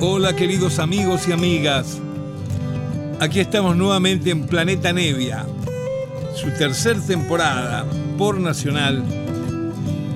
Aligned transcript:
Hola 0.00 0.34
queridos 0.34 0.80
amigos 0.80 1.28
y 1.28 1.32
amigas. 1.32 1.98
Aquí 3.20 3.38
estamos 3.38 3.76
nuevamente 3.76 4.30
en 4.30 4.44
Planeta 4.44 4.92
Nevia, 4.92 5.46
su 6.34 6.50
tercer 6.58 7.00
temporada 7.00 7.86
por 8.18 8.40
Nacional 8.40 9.04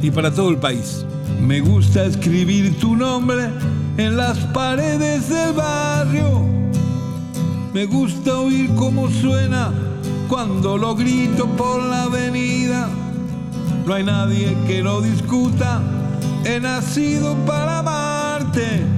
y 0.02 0.10
para 0.10 0.34
todo 0.34 0.50
el 0.50 0.56
país. 0.56 1.06
Me 1.40 1.60
gusta 1.60 2.04
escribir 2.04 2.76
tu 2.80 2.96
nombre 2.96 3.50
en 3.96 4.16
las 4.16 4.38
paredes 4.46 5.28
del 5.28 5.52
barrio. 5.52 6.44
Me 7.72 7.86
gusta 7.86 8.40
oír 8.40 8.70
cómo 8.74 9.08
suena 9.08 9.72
cuando 10.28 10.76
lo 10.76 10.96
grito 10.96 11.46
por 11.56 11.84
la 11.84 12.02
avenida. 12.02 12.88
No 13.86 13.94
hay 13.94 14.02
nadie 14.02 14.56
que 14.66 14.82
lo 14.82 15.00
discuta. 15.00 15.80
He 16.44 16.58
nacido 16.58 17.36
para 17.46 17.78
amarte. 17.78 18.97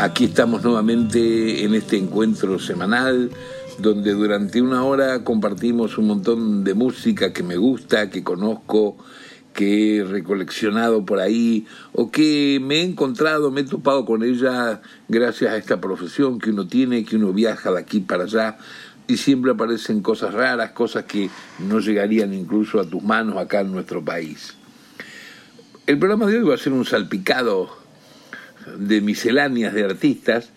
Aquí 0.00 0.26
estamos 0.26 0.62
nuevamente 0.62 1.64
en 1.64 1.74
este 1.74 1.96
encuentro 1.96 2.60
semanal 2.60 3.32
donde 3.78 4.12
durante 4.12 4.62
una 4.62 4.84
hora 4.84 5.24
compartimos 5.24 5.98
un 5.98 6.06
montón 6.06 6.62
de 6.62 6.74
música 6.74 7.32
que 7.32 7.42
me 7.42 7.56
gusta, 7.56 8.08
que 8.08 8.22
conozco, 8.22 8.96
que 9.52 9.96
he 9.96 10.04
recoleccionado 10.04 11.04
por 11.04 11.18
ahí 11.18 11.66
o 11.92 12.12
que 12.12 12.60
me 12.62 12.76
he 12.76 12.82
encontrado, 12.84 13.50
me 13.50 13.62
he 13.62 13.64
topado 13.64 14.04
con 14.04 14.22
ella 14.22 14.82
gracias 15.08 15.50
a 15.50 15.56
esta 15.56 15.80
profesión 15.80 16.38
que 16.38 16.50
uno 16.50 16.68
tiene, 16.68 17.04
que 17.04 17.16
uno 17.16 17.32
viaja 17.32 17.72
de 17.72 17.80
aquí 17.80 17.98
para 17.98 18.22
allá 18.22 18.56
y 19.08 19.16
siempre 19.16 19.50
aparecen 19.50 20.00
cosas 20.00 20.32
raras, 20.32 20.70
cosas 20.70 21.06
que 21.06 21.28
no 21.58 21.80
llegarían 21.80 22.32
incluso 22.34 22.78
a 22.78 22.88
tus 22.88 23.02
manos 23.02 23.36
acá 23.36 23.62
en 23.62 23.72
nuestro 23.72 24.04
país. 24.04 24.54
El 25.88 25.98
programa 25.98 26.26
de 26.26 26.38
hoy 26.38 26.44
va 26.44 26.54
a 26.54 26.58
ser 26.58 26.72
un 26.72 26.84
salpicado 26.84 27.87
de 28.76 29.00
misceláneas 29.00 29.74
de 29.74 29.84
artistas 29.84 30.50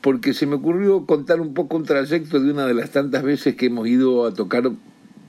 porque 0.00 0.34
se 0.34 0.46
me 0.46 0.56
ocurrió 0.56 1.06
contar 1.06 1.40
un 1.40 1.54
poco 1.54 1.76
un 1.76 1.84
trayecto 1.84 2.40
de 2.40 2.50
una 2.50 2.66
de 2.66 2.74
las 2.74 2.90
tantas 2.90 3.22
veces 3.22 3.56
que 3.56 3.66
hemos 3.66 3.88
ido 3.88 4.26
a 4.26 4.34
tocar 4.34 4.70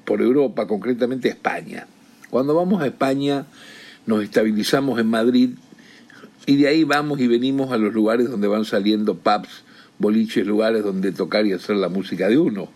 por 0.06 0.22
Europa, 0.22 0.68
concretamente 0.68 1.30
a 1.30 1.32
España. 1.32 1.88
Cuando 2.30 2.54
vamos 2.54 2.82
a 2.82 2.88
España 2.88 3.46
nos 4.06 4.24
estabilizamos 4.24 5.00
en 5.00 5.08
Madrid 5.08 5.50
y 6.46 6.58
de 6.58 6.68
ahí 6.68 6.84
vamos 6.84 7.20
y 7.20 7.28
venimos 7.28 7.72
a 7.72 7.78
los 7.78 7.94
lugares 7.94 8.30
donde 8.30 8.48
van 8.48 8.66
saliendo 8.66 9.16
pubs, 9.16 9.64
boliches, 9.98 10.46
lugares 10.46 10.84
donde 10.84 11.12
tocar 11.12 11.46
y 11.46 11.54
hacer 11.54 11.76
la 11.76 11.90
música 11.90 12.28
de 12.28 12.38
uno. 12.38 12.70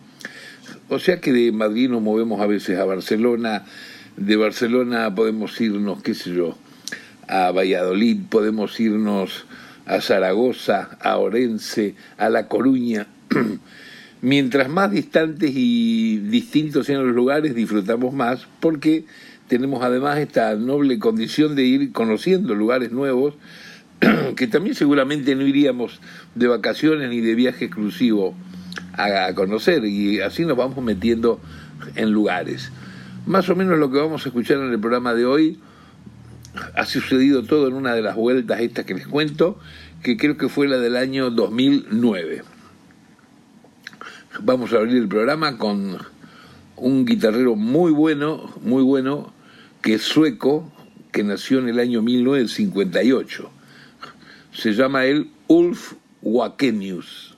O 0.90 1.00
sea 1.00 1.20
que 1.20 1.32
de 1.32 1.52
Madrid 1.52 1.90
nos 1.90 2.02
movemos 2.02 2.42
a 2.42 2.48
veces 2.48 2.78
a 2.78 2.86
Barcelona, 2.86 3.66
de 4.18 4.36
Barcelona 4.36 5.14
podemos 5.16 5.60
irnos, 5.60 6.04
qué 6.04 6.14
sé 6.14 6.34
yo, 6.36 6.58
a 7.28 7.52
Valladolid, 7.52 8.22
podemos 8.30 8.80
irnos 8.80 9.46
a 9.86 10.02
Zaragoza, 10.02 10.98
a 11.02 11.18
Orense, 11.18 11.96
a 12.18 12.30
La 12.30 12.48
Coruña. 12.48 13.08
Mientras 14.22 14.70
más 14.70 14.92
distantes 14.92 15.52
y 15.54 16.18
distintos 16.20 16.86
sean 16.86 17.06
los 17.06 17.16
lugares, 17.16 17.56
disfrutamos 17.56 18.14
más 18.14 18.48
porque 18.60 19.06
tenemos 19.48 19.84
además 19.84 20.20
esta 20.20 20.56
noble 20.56 21.00
condición 21.00 21.56
de 21.56 21.64
ir 21.64 21.92
conociendo 21.92 22.56
lugares 22.56 22.92
nuevos 22.92 23.36
que 24.36 24.48
también 24.48 24.76
seguramente 24.76 25.36
no 25.36 25.46
iríamos 25.46 26.00
de 26.36 26.48
vacaciones 26.48 27.10
ni 27.10 27.20
de 27.20 27.36
viaje 27.36 27.66
exclusivo 27.66 28.36
a 28.94 29.34
conocer 29.34 29.86
y 29.86 30.22
así 30.22 30.46
nos 30.46 30.56
vamos 30.56 30.84
metiendo 30.84 31.40
en 31.96 32.12
lugares. 32.12 32.72
Más 33.26 33.50
o 33.50 33.56
menos 33.56 33.80
lo 33.80 33.92
que 33.92 33.98
vamos 33.98 34.26
a 34.26 34.30
escuchar 34.30 34.58
en 34.58 34.72
el 34.72 34.80
programa 34.80 35.14
de 35.14 35.26
hoy 35.26 35.60
ha 36.76 36.86
sucedido 36.86 37.44
todo 37.44 37.68
en 37.68 37.74
una 37.74 37.96
de 37.96 38.02
las 38.02 38.16
vueltas 38.16 38.60
estas 38.62 38.86
que 38.86 38.94
les 38.94 39.08
cuento, 39.08 39.60
que 40.02 40.18
creo 40.18 40.38
que 40.38 40.50
fue 40.50 40.68
la 40.68 40.78
del 40.78 40.96
año 40.96 41.30
2009. 41.30 42.44
Vamos 44.42 44.74
a 44.74 44.78
abrir 44.78 44.98
el 44.98 45.08
programa 45.08 45.58
con 45.58 45.98
un 46.76 47.06
guitarrero 47.06 47.56
muy 47.56 47.92
bueno, 47.92 48.54
muy 48.62 48.84
bueno, 48.84 49.34
que 49.82 49.96
es 49.96 50.02
sueco, 50.04 50.72
que 51.12 51.24
nació 51.24 51.60
en 51.60 51.70
el 51.70 51.80
año 51.80 52.02
1958. 52.02 53.50
Se 54.52 54.74
llama 54.74 55.06
él 55.06 55.30
Ulf 55.48 55.94
Wakenius. 56.22 57.36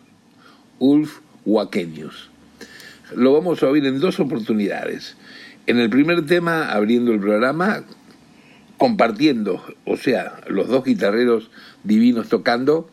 Ulf 0.79 1.19
Wakenius. 1.45 2.29
Lo 3.15 3.33
vamos 3.33 3.61
a 3.61 3.67
oír 3.67 3.85
en 3.85 3.99
dos 3.99 4.19
oportunidades. 4.19 5.15
En 5.67 5.79
el 5.79 5.89
primer 5.89 6.25
tema, 6.25 6.71
abriendo 6.71 7.11
el 7.11 7.19
programa, 7.19 7.83
compartiendo, 8.77 9.63
o 9.85 9.97
sea, 9.97 10.41
los 10.47 10.67
dos 10.67 10.83
guitarreros 10.83 11.49
divinos 11.83 12.29
tocando, 12.29 12.89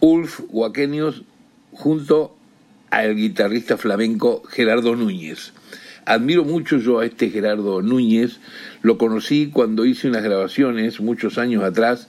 Ulf 0.00 0.40
Wakenius 0.50 1.22
junto 1.72 2.36
al 2.90 3.16
guitarrista 3.16 3.76
flamenco 3.76 4.42
Gerardo 4.48 4.96
Núñez. 4.96 5.52
Admiro 6.04 6.44
mucho 6.44 6.78
yo 6.78 7.00
a 7.00 7.04
este 7.04 7.30
Gerardo 7.30 7.82
Núñez, 7.82 8.40
lo 8.82 8.96
conocí 8.96 9.50
cuando 9.52 9.84
hice 9.84 10.08
unas 10.08 10.22
grabaciones 10.22 11.00
muchos 11.00 11.36
años 11.36 11.62
atrás 11.62 12.08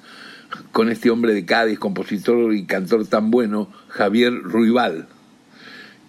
con 0.72 0.90
este 0.90 1.10
hombre 1.10 1.34
de 1.34 1.46
Cádiz, 1.46 1.80
compositor 1.80 2.54
y 2.54 2.66
cantor 2.66 3.06
tan 3.08 3.30
bueno, 3.32 3.70
Javier 3.90 4.34
Ruibal. 4.34 5.08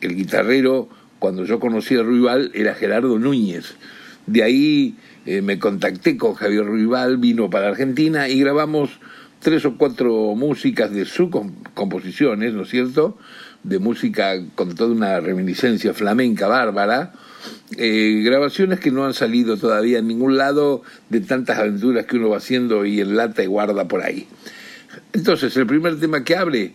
El 0.00 0.14
guitarrero, 0.14 0.88
cuando 1.18 1.44
yo 1.44 1.60
conocí 1.60 1.96
a 1.96 2.02
Ruibal, 2.02 2.50
era 2.54 2.74
Gerardo 2.74 3.18
Núñez. 3.18 3.74
De 4.26 4.42
ahí 4.42 4.96
eh, 5.26 5.42
me 5.42 5.58
contacté 5.58 6.16
con 6.16 6.34
Javier 6.34 6.64
Ruibal, 6.64 7.16
vino 7.16 7.50
para 7.50 7.68
Argentina 7.68 8.28
y 8.28 8.40
grabamos 8.40 9.00
tres 9.40 9.64
o 9.64 9.76
cuatro 9.76 10.34
músicas 10.34 10.92
de 10.92 11.04
sus 11.04 11.30
composiciones, 11.74 12.52
¿no 12.52 12.62
es 12.62 12.68
cierto? 12.68 13.18
De 13.62 13.78
música 13.78 14.34
con 14.54 14.74
toda 14.74 14.92
una 14.92 15.20
reminiscencia 15.20 15.94
flamenca 15.94 16.46
bárbara. 16.46 17.12
Eh, 17.76 18.22
grabaciones 18.24 18.80
que 18.80 18.90
no 18.90 19.06
han 19.06 19.14
salido 19.14 19.56
todavía 19.56 19.98
en 19.98 20.08
ningún 20.08 20.36
lado 20.36 20.82
de 21.08 21.20
tantas 21.20 21.58
aventuras 21.58 22.06
que 22.06 22.16
uno 22.16 22.30
va 22.30 22.36
haciendo 22.36 22.84
y 22.84 23.00
enlata 23.00 23.42
y 23.42 23.46
guarda 23.46 23.88
por 23.88 24.02
ahí. 24.02 24.26
Entonces, 25.12 25.56
el 25.56 25.66
primer 25.66 25.98
tema 25.98 26.24
que 26.24 26.36
abre 26.36 26.74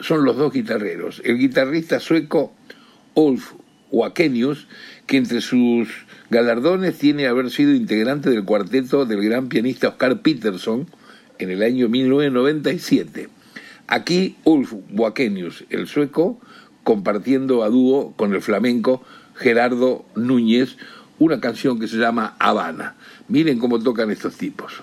son 0.00 0.24
los 0.24 0.36
dos 0.36 0.52
guitarreros. 0.52 1.22
El 1.24 1.38
guitarrista 1.38 2.00
sueco 2.00 2.52
Ulf 3.14 3.52
Wakenius, 3.90 4.66
que 5.06 5.16
entre 5.16 5.40
sus 5.40 5.88
galardones 6.32 6.96
tiene 6.96 7.26
haber 7.26 7.50
sido 7.50 7.74
integrante 7.74 8.30
del 8.30 8.46
cuarteto 8.46 9.04
del 9.04 9.22
gran 9.22 9.48
pianista 9.48 9.88
Oscar 9.88 10.22
Peterson 10.22 10.86
en 11.38 11.50
el 11.50 11.62
año 11.62 11.90
1997. 11.90 13.28
Aquí 13.86 14.36
Ulf 14.44 14.72
Wakenius, 14.92 15.64
el 15.68 15.86
sueco, 15.86 16.40
compartiendo 16.84 17.62
a 17.62 17.68
dúo 17.68 18.14
con 18.16 18.32
el 18.32 18.40
flamenco 18.40 19.04
Gerardo 19.34 20.06
Núñez 20.16 20.78
una 21.18 21.38
canción 21.38 21.78
que 21.78 21.86
se 21.86 21.98
llama 21.98 22.34
Habana. 22.38 22.94
Miren 23.28 23.58
cómo 23.58 23.78
tocan 23.78 24.10
estos 24.10 24.36
tipos. 24.36 24.82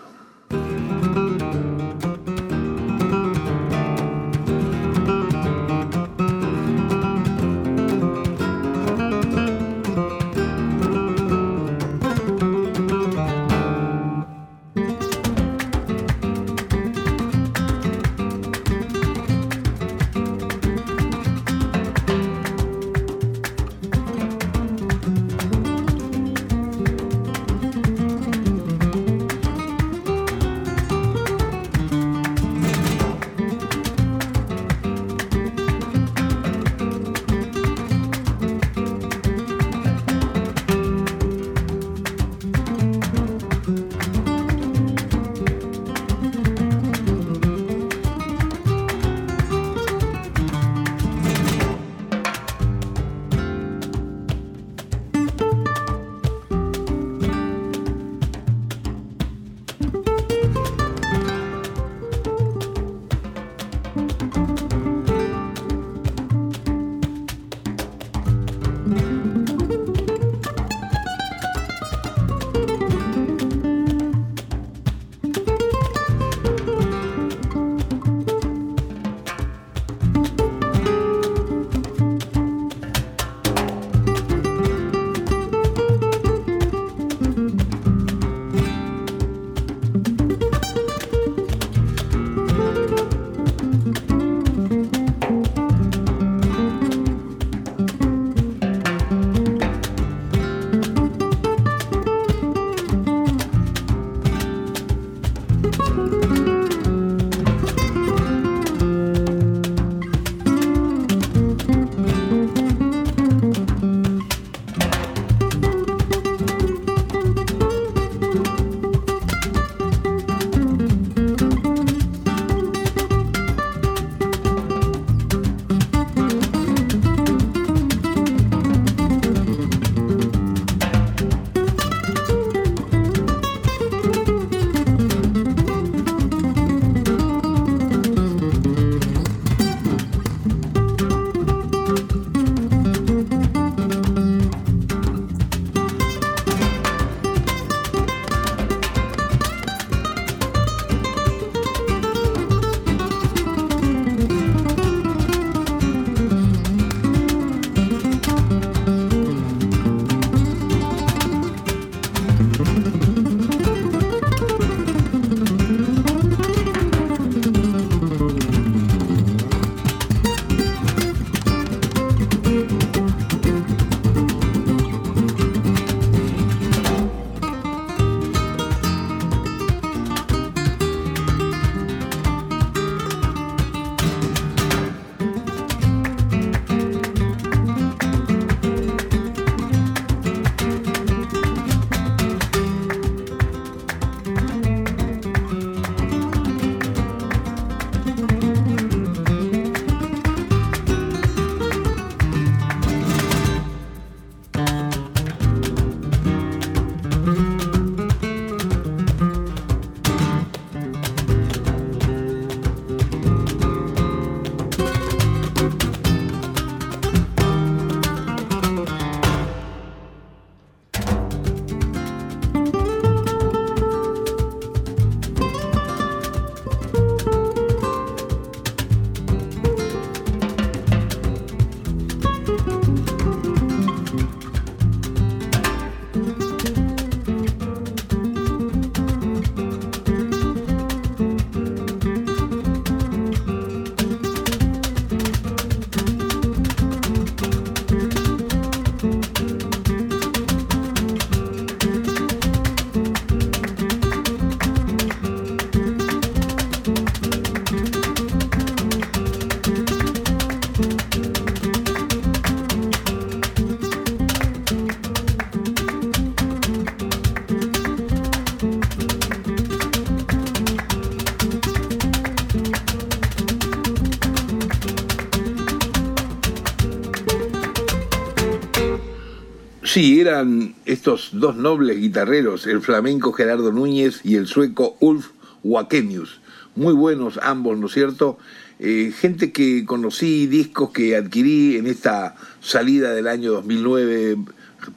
Sí, 279.99 280.21
eran 280.21 280.75
estos 280.85 281.31
dos 281.33 281.57
nobles 281.57 281.99
guitarreros, 281.99 282.67
el 282.67 282.79
flamenco 282.79 283.33
Gerardo 283.33 283.73
Núñez 283.73 284.21
y 284.23 284.37
el 284.37 284.47
sueco 284.47 284.95
Ulf 285.01 285.31
Wakenius. 285.61 286.39
Muy 286.77 286.93
buenos 286.93 287.37
ambos, 287.43 287.77
¿no 287.77 287.87
es 287.87 287.91
cierto? 287.91 288.37
Eh, 288.79 289.11
gente 289.13 289.51
que 289.51 289.83
conocí, 289.83 290.47
discos 290.47 290.91
que 290.91 291.17
adquirí 291.17 291.75
en 291.75 291.85
esta 291.85 292.37
salida 292.61 293.11
del 293.11 293.27
año 293.27 293.51
2009 293.51 294.37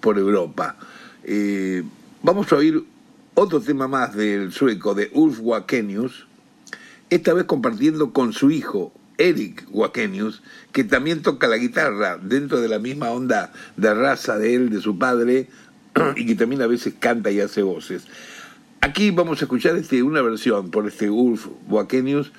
por 0.00 0.18
Europa. 0.18 0.76
Eh, 1.25 1.82
vamos 2.23 2.52
a 2.52 2.56
oír 2.59 2.85
otro 3.35 3.61
tema 3.61 3.88
más 3.88 4.14
del 4.14 4.52
sueco, 4.52 4.94
de 4.94 5.11
Ulf 5.14 5.40
Wakenius, 5.40 6.28
esta 7.11 7.35
vez 7.35 7.47
compartiendo 7.47 8.12
con 8.12 8.32
su 8.32 8.52
hijo, 8.52 8.92
Eric 9.19 9.66
Wakenius, 9.71 10.42
que 10.73 10.85
también 10.85 11.23
toca 11.23 11.49
la 11.49 11.57
guitarra 11.57 12.19
dentro 12.19 12.61
de 12.61 12.69
la 12.69 12.78
misma 12.78 13.11
onda 13.11 13.52
de 13.76 13.95
raza 13.95 14.38
de 14.38 14.54
él, 14.54 14.71
de 14.71 14.81
su 14.81 14.99
padre, 14.99 15.49
y 16.16 16.26
que 16.26 16.35
también 16.35 16.62
a 16.62 16.66
veces 16.66 16.95
canta 16.99 17.31
y 17.31 17.40
hace 17.40 17.62
voces. 17.62 18.04
Aquí 18.81 19.11
vamos 19.11 19.40
a 19.40 19.45
escuchar 19.45 19.76
este, 19.76 20.02
una 20.02 20.23
versión 20.23 20.71
por 20.71 20.88
este 20.88 21.09
Ulf 21.09 21.47
Wakenius, 21.69 22.33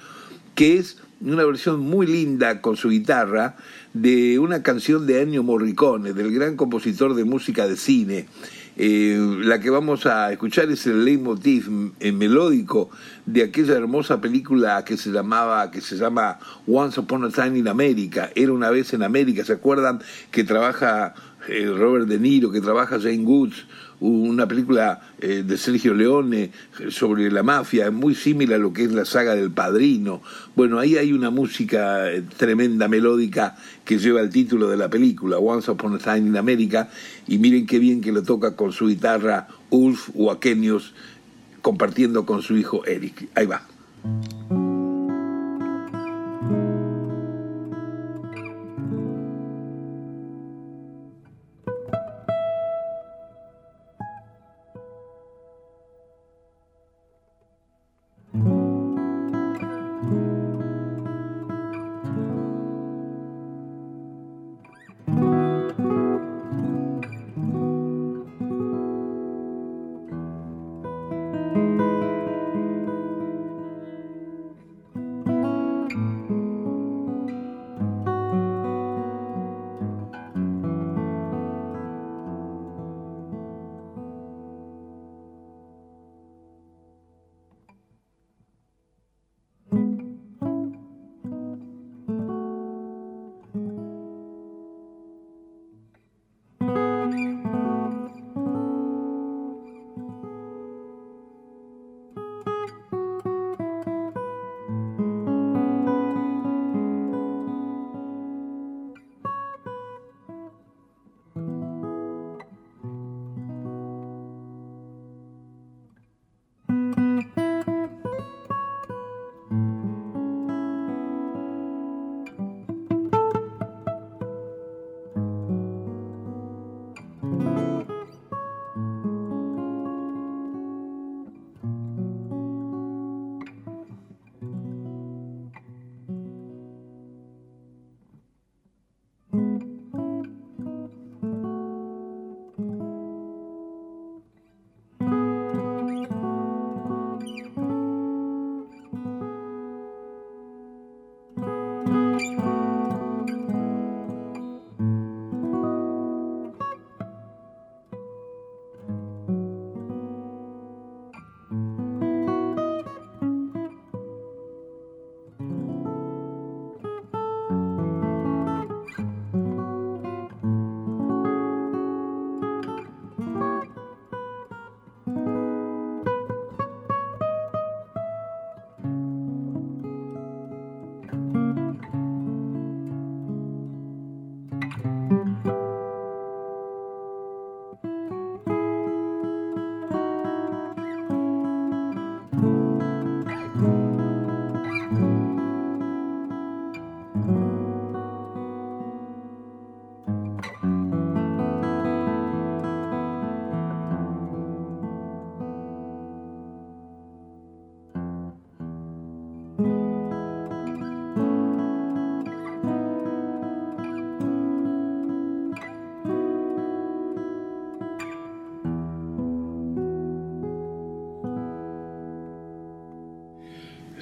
que 0.56 0.78
es 0.78 0.98
una 1.22 1.46
versión 1.46 1.80
muy 1.80 2.06
linda 2.06 2.62
con 2.62 2.76
su 2.76 2.90
guitarra 2.90 3.56
de 3.94 4.40
una 4.40 4.62
canción 4.62 5.08
de 5.08 5.22
Ennio 5.22 5.44
Morricone, 5.44 6.14
del 6.14 6.34
gran 6.34 6.58
compositor 6.58 7.14
de 7.14 7.24
música 7.24 7.68
de 7.68 7.78
cine. 7.78 8.28
Eh, 8.76 9.18
la 9.44 9.60
que 9.60 9.70
vamos 9.70 10.06
a 10.08 10.32
escuchar 10.32 10.72
es 10.72 10.88
el 10.88 11.06
leitmotiv 11.06 11.94
eh, 12.00 12.12
melódico 12.12 12.90
de 13.26 13.44
aquella 13.44 13.76
hermosa 13.76 14.20
película 14.20 14.84
que 14.84 14.98
se 14.98 15.12
llamaba, 15.12 15.70
que 15.70 15.80
se 15.80 15.96
llama 15.96 16.40
Once 16.66 17.00
Upon 17.00 17.26
a 17.26 17.30
Time 17.30 17.60
in 17.60 17.68
America. 17.68 18.32
Era 18.36 18.52
una 18.52 18.72
vez 18.72 18.94
en 18.94 19.04
América, 19.04 19.46
¿se 19.46 19.54
acuerdan? 19.54 20.02
Que 20.32 20.44
trabaja 20.44 21.14
eh, 21.48 21.66
Robert 21.68 22.08
De 22.08 22.18
Niro, 22.18 22.52
que 22.52 22.62
trabaja 22.62 23.00
Jane 23.00 23.24
Woods, 23.24 23.66
una 24.04 24.48
película 24.48 25.02
eh, 25.20 25.44
de 25.46 25.58
Sergio 25.58 25.94
Leone 25.94 26.44
eh, 26.44 26.52
sobre 26.90 27.32
la 27.32 27.42
mafia, 27.42 27.90
muy 27.90 28.16
similar 28.16 28.60
a 28.60 28.62
lo 28.62 28.74
que 28.74 28.84
es 28.84 28.92
la 28.92 29.06
saga 29.06 29.36
del 29.36 29.52
Padrino. 29.52 30.22
Bueno, 30.56 30.80
ahí 30.80 30.98
hay 30.98 31.14
una 31.14 31.30
música 31.30 32.06
tremenda, 32.38 32.88
melódica, 32.88 33.56
que 33.86 33.98
lleva 33.98 34.22
el 34.22 34.30
título 34.30 34.70
de 34.70 34.78
la 34.78 34.90
película, 34.90 35.38
Once 35.38 35.72
Upon 35.72 35.96
a 35.96 36.00
Time 36.00 36.28
in 36.30 36.38
America, 36.38 36.90
y 37.28 37.38
miren 37.38 37.66
qué 37.66 37.80
bien 37.80 38.02
que 38.02 38.12
lo 38.12 38.24
toca 38.24 38.56
con 38.56 38.74
su 38.74 38.88
guitarra 38.88 39.48
Ulf 39.70 40.10
Wakenius, 40.14 40.94
compartiendo 41.62 42.26
con 42.26 42.42
su 42.42 42.58
hijo 42.58 42.86
Eric. 42.86 43.30
Ahí 43.36 43.46
va. 43.46 44.63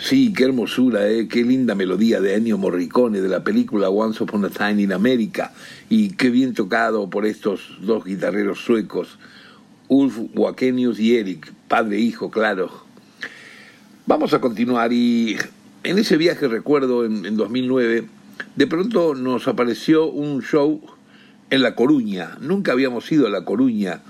Sí, 0.04 0.34
qué 0.34 0.46
hermosura, 0.46 1.08
¿eh? 1.08 1.28
qué 1.28 1.44
linda 1.44 1.76
melodía 1.76 2.20
de 2.20 2.36
Ennio 2.36 2.58
Morricone 2.58 3.22
de 3.22 3.30
la 3.30 3.44
película 3.44 3.90
Once 3.90 4.24
Upon 4.24 4.44
a 4.46 4.50
Time 4.50 4.82
in 4.82 4.94
America 4.94 5.54
y 5.90 6.16
qué 6.16 6.32
bien 6.32 6.56
tocado 6.56 7.08
por 7.08 7.28
estos 7.28 7.78
dos 7.82 8.04
guitarreros 8.04 8.66
suecos, 8.66 9.20
Ulf 9.90 10.18
Wakenius 10.34 11.00
y 11.00 11.18
Eric, 11.18 11.54
padre 11.68 11.98
e 11.98 12.00
hijo, 12.00 12.32
claro. 12.32 12.72
Vamos 14.08 14.34
a 14.34 14.42
continuar 14.42 14.92
y 14.92 15.38
en 15.84 16.00
ese 16.00 16.18
viaje 16.18 16.48
recuerdo 16.48 17.06
en, 17.06 17.24
en 17.28 17.38
2009, 17.38 18.08
de 18.56 18.68
pronto 18.68 19.14
nos 19.14 19.48
apareció 19.48 20.08
un 20.08 20.42
show 20.42 20.82
en 21.52 21.62
La 21.62 21.76
Coruña, 21.76 22.40
nunca 22.42 22.72
habíamos 22.72 23.10
ido 23.12 23.28
a 23.28 23.30
La 23.30 23.46
Coruña, 23.46 24.02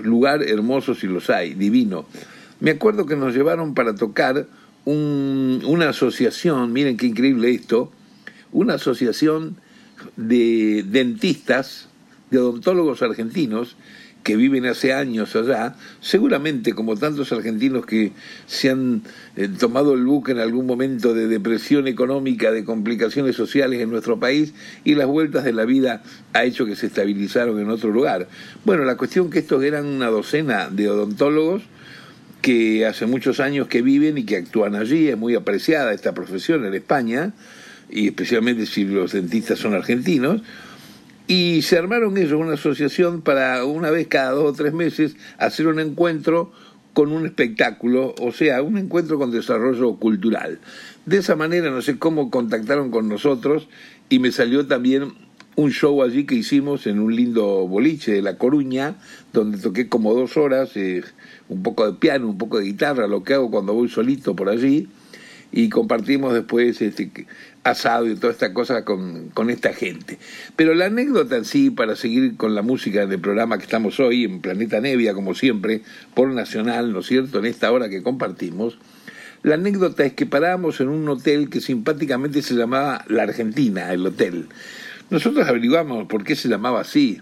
lugar 0.00 0.42
hermoso 0.42 0.96
si 0.96 1.06
los 1.06 1.30
hay, 1.30 1.54
divino. 1.54 2.04
Me 2.58 2.72
acuerdo 2.72 3.06
que 3.06 3.14
nos 3.14 3.32
llevaron 3.32 3.74
para 3.74 3.94
tocar 3.94 4.48
una 4.86 5.88
asociación, 5.88 6.72
miren 6.72 6.96
qué 6.96 7.06
increíble 7.06 7.50
esto, 7.50 7.92
una 8.52 8.74
asociación 8.74 9.56
de 10.16 10.84
dentistas, 10.86 11.88
de 12.30 12.38
odontólogos 12.38 13.02
argentinos 13.02 13.76
que 14.22 14.36
viven 14.36 14.66
hace 14.66 14.92
años 14.92 15.36
allá, 15.36 15.76
seguramente 16.00 16.72
como 16.72 16.96
tantos 16.96 17.30
argentinos 17.30 17.86
que 17.86 18.10
se 18.46 18.70
han 18.70 19.02
eh, 19.36 19.48
tomado 19.48 19.94
el 19.94 20.04
buque 20.04 20.32
en 20.32 20.40
algún 20.40 20.66
momento 20.66 21.14
de 21.14 21.28
depresión 21.28 21.86
económica, 21.86 22.50
de 22.50 22.64
complicaciones 22.64 23.36
sociales 23.36 23.80
en 23.80 23.88
nuestro 23.88 24.18
país 24.18 24.52
y 24.82 24.96
las 24.96 25.06
vueltas 25.06 25.44
de 25.44 25.52
la 25.52 25.64
vida 25.64 26.02
ha 26.32 26.44
hecho 26.44 26.66
que 26.66 26.74
se 26.74 26.86
estabilizaron 26.86 27.60
en 27.60 27.70
otro 27.70 27.90
lugar. 27.92 28.28
Bueno, 28.64 28.84
la 28.84 28.96
cuestión 28.96 29.30
que 29.30 29.38
estos 29.38 29.62
eran 29.62 29.86
una 29.86 30.08
docena 30.08 30.70
de 30.70 30.90
odontólogos 30.90 31.62
que 32.42 32.86
hace 32.86 33.06
muchos 33.06 33.40
años 33.40 33.68
que 33.68 33.82
viven 33.82 34.18
y 34.18 34.24
que 34.24 34.36
actúan 34.36 34.74
allí, 34.74 35.08
es 35.08 35.18
muy 35.18 35.34
apreciada 35.34 35.92
esta 35.92 36.14
profesión 36.14 36.64
en 36.64 36.74
España, 36.74 37.32
y 37.90 38.08
especialmente 38.08 38.66
si 38.66 38.84
los 38.84 39.12
dentistas 39.12 39.58
son 39.58 39.74
argentinos, 39.74 40.42
y 41.26 41.62
se 41.62 41.76
armaron 41.76 42.16
ellos 42.18 42.40
una 42.40 42.54
asociación 42.54 43.20
para 43.20 43.64
una 43.64 43.90
vez 43.90 44.06
cada 44.06 44.30
dos 44.30 44.44
o 44.44 44.52
tres 44.52 44.72
meses 44.72 45.16
hacer 45.38 45.66
un 45.66 45.80
encuentro 45.80 46.52
con 46.92 47.12
un 47.12 47.26
espectáculo, 47.26 48.14
o 48.20 48.32
sea, 48.32 48.62
un 48.62 48.78
encuentro 48.78 49.18
con 49.18 49.30
desarrollo 49.30 49.96
cultural. 49.96 50.60
De 51.04 51.18
esa 51.18 51.36
manera, 51.36 51.70
no 51.70 51.82
sé 51.82 51.98
cómo 51.98 52.30
contactaron 52.30 52.90
con 52.90 53.08
nosotros 53.08 53.68
y 54.08 54.18
me 54.18 54.32
salió 54.32 54.66
también 54.66 55.12
un 55.56 55.70
show 55.70 56.02
allí 56.02 56.24
que 56.24 56.34
hicimos 56.34 56.86
en 56.86 57.00
un 57.00 57.16
lindo 57.16 57.66
boliche 57.66 58.12
de 58.12 58.22
La 58.22 58.36
Coruña, 58.36 58.96
donde 59.32 59.58
toqué 59.58 59.88
como 59.88 60.14
dos 60.14 60.36
horas, 60.36 60.76
eh, 60.76 61.02
un 61.48 61.62
poco 61.62 61.90
de 61.90 61.98
piano, 61.98 62.28
un 62.28 62.38
poco 62.38 62.58
de 62.58 62.66
guitarra, 62.66 63.08
lo 63.08 63.24
que 63.24 63.34
hago 63.34 63.50
cuando 63.50 63.72
voy 63.72 63.88
solito 63.88 64.36
por 64.36 64.50
allí, 64.50 64.88
y 65.52 65.70
compartimos 65.70 66.34
después 66.34 66.82
este, 66.82 67.10
asado 67.64 68.06
y 68.06 68.14
toda 68.16 68.32
esta 68.32 68.52
cosa 68.52 68.84
con, 68.84 69.30
con, 69.30 69.48
esta 69.48 69.72
gente. 69.72 70.18
Pero 70.56 70.74
la 70.74 70.86
anécdota 70.86 71.36
en 71.36 71.46
sí, 71.46 71.70
para 71.70 71.96
seguir 71.96 72.36
con 72.36 72.54
la 72.54 72.60
música 72.60 73.06
del 73.06 73.20
programa 73.20 73.56
que 73.56 73.64
estamos 73.64 73.98
hoy 73.98 74.24
en 74.24 74.40
Planeta 74.40 74.80
Nevia, 74.80 75.14
como 75.14 75.34
siempre, 75.34 75.80
por 76.14 76.28
Nacional, 76.28 76.92
¿no 76.92 77.00
es 77.00 77.06
cierto?, 77.06 77.38
en 77.38 77.46
esta 77.46 77.72
hora 77.72 77.88
que 77.88 78.02
compartimos, 78.02 78.78
la 79.42 79.54
anécdota 79.54 80.04
es 80.04 80.12
que 80.12 80.26
parábamos 80.26 80.80
en 80.80 80.88
un 80.88 81.08
hotel 81.08 81.48
que 81.48 81.60
simpáticamente 81.60 82.42
se 82.42 82.54
llamaba 82.54 83.04
La 83.08 83.22
Argentina, 83.22 83.92
el 83.92 84.04
hotel. 84.04 84.48
Nosotros 85.08 85.46
averiguamos 85.48 86.08
por 86.08 86.24
qué 86.24 86.34
se 86.34 86.48
llamaba 86.48 86.80
así 86.80 87.20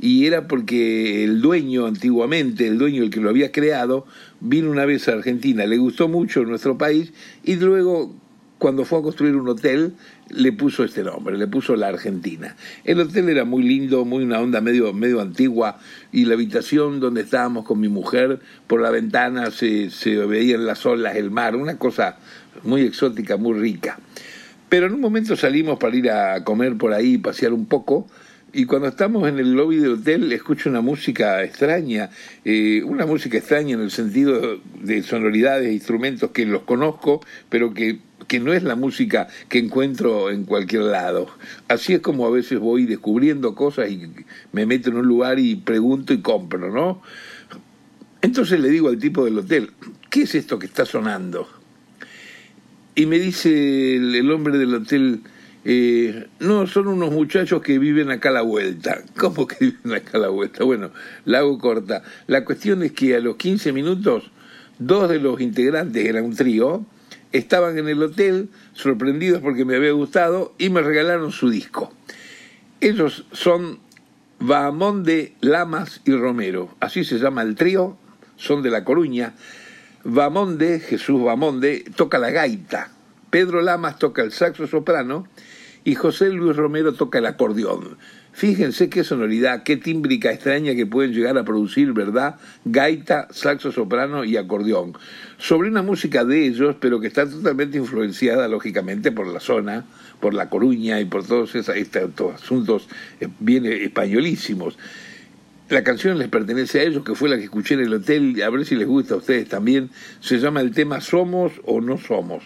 y 0.00 0.26
era 0.26 0.48
porque 0.48 1.22
el 1.22 1.40
dueño 1.40 1.86
antiguamente, 1.86 2.66
el 2.66 2.78
dueño 2.78 3.04
el 3.04 3.10
que 3.10 3.20
lo 3.20 3.30
había 3.30 3.52
creado, 3.52 4.04
vino 4.40 4.68
una 4.68 4.84
vez 4.84 5.06
a 5.06 5.12
Argentina, 5.12 5.64
le 5.64 5.76
gustó 5.78 6.08
mucho 6.08 6.42
nuestro 6.42 6.76
país 6.76 7.12
y 7.44 7.54
luego 7.54 8.12
cuando 8.58 8.84
fue 8.84 8.98
a 8.98 9.02
construir 9.02 9.36
un 9.36 9.48
hotel 9.48 9.94
le 10.30 10.50
puso 10.50 10.82
este 10.82 11.04
nombre, 11.04 11.38
le 11.38 11.46
puso 11.46 11.76
la 11.76 11.88
Argentina. 11.88 12.56
El 12.84 13.00
hotel 13.00 13.28
era 13.28 13.44
muy 13.44 13.62
lindo, 13.62 14.04
muy 14.04 14.24
una 14.24 14.40
onda 14.40 14.60
medio, 14.60 14.92
medio 14.92 15.20
antigua 15.20 15.78
y 16.10 16.24
la 16.24 16.34
habitación 16.34 16.98
donde 16.98 17.20
estábamos 17.20 17.64
con 17.64 17.78
mi 17.78 17.88
mujer, 17.88 18.40
por 18.66 18.80
la 18.80 18.90
ventana 18.90 19.52
se, 19.52 19.90
se 19.90 20.16
veían 20.26 20.66
las 20.66 20.84
olas, 20.86 21.14
el 21.14 21.30
mar, 21.30 21.54
una 21.54 21.78
cosa 21.78 22.18
muy 22.64 22.82
exótica, 22.82 23.36
muy 23.36 23.58
rica. 23.58 23.98
Pero 24.72 24.86
en 24.86 24.94
un 24.94 25.02
momento 25.02 25.36
salimos 25.36 25.78
para 25.78 25.94
ir 25.94 26.10
a 26.10 26.44
comer 26.44 26.78
por 26.78 26.94
ahí, 26.94 27.18
pasear 27.18 27.52
un 27.52 27.66
poco, 27.66 28.06
y 28.54 28.64
cuando 28.64 28.88
estamos 28.88 29.28
en 29.28 29.38
el 29.38 29.52
lobby 29.52 29.76
del 29.76 29.92
hotel 29.92 30.32
escucho 30.32 30.70
una 30.70 30.80
música 30.80 31.44
extraña, 31.44 32.08
eh, 32.42 32.82
una 32.82 33.04
música 33.04 33.36
extraña 33.36 33.74
en 33.74 33.82
el 33.82 33.90
sentido 33.90 34.60
de 34.80 35.02
sonoridades 35.02 35.68
e 35.68 35.74
instrumentos 35.74 36.30
que 36.30 36.46
los 36.46 36.62
conozco, 36.62 37.20
pero 37.50 37.74
que, 37.74 37.98
que 38.28 38.40
no 38.40 38.54
es 38.54 38.62
la 38.62 38.74
música 38.74 39.28
que 39.50 39.58
encuentro 39.58 40.30
en 40.30 40.44
cualquier 40.44 40.84
lado. 40.84 41.28
Así 41.68 41.92
es 41.92 42.00
como 42.00 42.26
a 42.26 42.30
veces 42.30 42.58
voy 42.58 42.86
descubriendo 42.86 43.54
cosas 43.54 43.90
y 43.90 44.08
me 44.52 44.64
meto 44.64 44.88
en 44.88 44.96
un 44.96 45.06
lugar 45.06 45.38
y 45.38 45.56
pregunto 45.56 46.14
y 46.14 46.22
compro, 46.22 46.72
¿no? 46.72 47.02
Entonces 48.22 48.58
le 48.58 48.70
digo 48.70 48.88
al 48.88 48.98
tipo 48.98 49.26
del 49.26 49.38
hotel, 49.38 49.72
¿qué 50.08 50.22
es 50.22 50.34
esto 50.34 50.58
que 50.58 50.64
está 50.64 50.86
sonando? 50.86 51.61
Y 52.94 53.06
me 53.06 53.18
dice 53.18 53.96
el 53.96 54.30
hombre 54.30 54.58
del 54.58 54.74
hotel, 54.74 55.22
eh, 55.64 56.26
no, 56.40 56.66
son 56.66 56.88
unos 56.88 57.10
muchachos 57.10 57.62
que 57.62 57.78
viven 57.78 58.10
acá 58.10 58.28
a 58.28 58.32
la 58.32 58.42
vuelta. 58.42 59.02
¿Cómo 59.16 59.46
que 59.46 59.56
viven 59.60 59.94
acá 59.94 60.18
a 60.18 60.20
la 60.20 60.28
vuelta? 60.28 60.64
Bueno, 60.64 60.90
la 61.24 61.38
hago 61.38 61.58
corta. 61.58 62.02
La 62.26 62.44
cuestión 62.44 62.82
es 62.82 62.92
que 62.92 63.16
a 63.16 63.20
los 63.20 63.36
15 63.36 63.72
minutos, 63.72 64.30
dos 64.78 65.08
de 65.08 65.20
los 65.20 65.40
integrantes, 65.40 66.04
era 66.04 66.22
un 66.22 66.36
trío, 66.36 66.84
estaban 67.32 67.78
en 67.78 67.88
el 67.88 68.02
hotel 68.02 68.50
sorprendidos 68.74 69.40
porque 69.40 69.64
me 69.64 69.76
había 69.76 69.92
gustado 69.92 70.54
y 70.58 70.68
me 70.68 70.82
regalaron 70.82 71.32
su 71.32 71.48
disco. 71.48 71.92
Ellos 72.80 73.24
son 73.32 73.78
Bahamonde, 74.38 75.34
Lamas 75.40 76.00
y 76.04 76.12
Romero. 76.12 76.74
Así 76.80 77.04
se 77.04 77.18
llama 77.18 77.42
el 77.42 77.54
trío, 77.54 77.96
son 78.36 78.62
de 78.62 78.70
La 78.70 78.84
Coruña. 78.84 79.34
Bamonde, 80.04 80.80
Jesús 80.80 81.22
Bamonde, 81.22 81.84
toca 81.94 82.18
la 82.18 82.30
gaita. 82.30 82.90
Pedro 83.30 83.62
Lamas 83.62 83.98
toca 83.98 84.22
el 84.22 84.32
saxo 84.32 84.66
soprano 84.66 85.28
y 85.84 85.94
José 85.94 86.30
Luis 86.30 86.56
Romero 86.56 86.92
toca 86.94 87.18
el 87.18 87.26
acordeón. 87.26 87.96
Fíjense 88.32 88.88
qué 88.88 89.04
sonoridad, 89.04 89.62
qué 89.62 89.76
tímbrica 89.76 90.32
extraña 90.32 90.74
que 90.74 90.86
pueden 90.86 91.12
llegar 91.12 91.36
a 91.36 91.44
producir, 91.44 91.92
¿verdad? 91.92 92.36
Gaita, 92.64 93.28
saxo 93.30 93.70
soprano 93.70 94.24
y 94.24 94.36
acordeón. 94.36 94.94
Sobre 95.38 95.68
una 95.68 95.82
música 95.82 96.24
de 96.24 96.46
ellos, 96.46 96.76
pero 96.80 96.98
que 96.98 97.08
está 97.08 97.28
totalmente 97.28 97.76
influenciada, 97.76 98.48
lógicamente, 98.48 99.12
por 99.12 99.26
la 99.26 99.38
zona, 99.38 99.84
por 100.18 100.34
La 100.34 100.48
Coruña 100.48 100.98
y 101.00 101.04
por 101.04 101.24
todos 101.24 101.54
esos, 101.54 101.76
estos 101.76 102.34
asuntos 102.34 102.88
eh, 103.20 103.28
bien 103.38 103.66
españolísimos. 103.66 104.78
La 105.72 105.82
canción 105.82 106.18
les 106.18 106.28
pertenece 106.28 106.80
a 106.80 106.82
ellos, 106.82 107.02
que 107.02 107.14
fue 107.14 107.30
la 107.30 107.38
que 107.38 107.44
escuché 107.44 107.72
en 107.72 107.80
el 107.80 107.94
hotel, 107.94 108.42
a 108.42 108.50
ver 108.50 108.66
si 108.66 108.76
les 108.76 108.86
gusta 108.86 109.14
a 109.14 109.16
ustedes 109.16 109.48
también. 109.48 109.88
Se 110.20 110.38
llama 110.38 110.60
el 110.60 110.72
tema 110.72 111.00
Somos 111.00 111.52
o 111.64 111.80
No 111.80 111.96
Somos, 111.96 112.44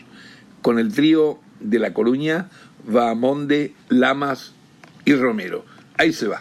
con 0.63 0.79
el 0.79 0.95
trío 0.95 1.41
de 1.59 1.81
La 1.81 1.93
Coruña, 1.93 2.51
Bahamonde, 2.87 3.75
Lamas 3.89 4.55
y 5.05 5.15
Romero. 5.15 5.65
Ahí 5.99 6.13
se 6.13 6.29
va. 6.29 6.41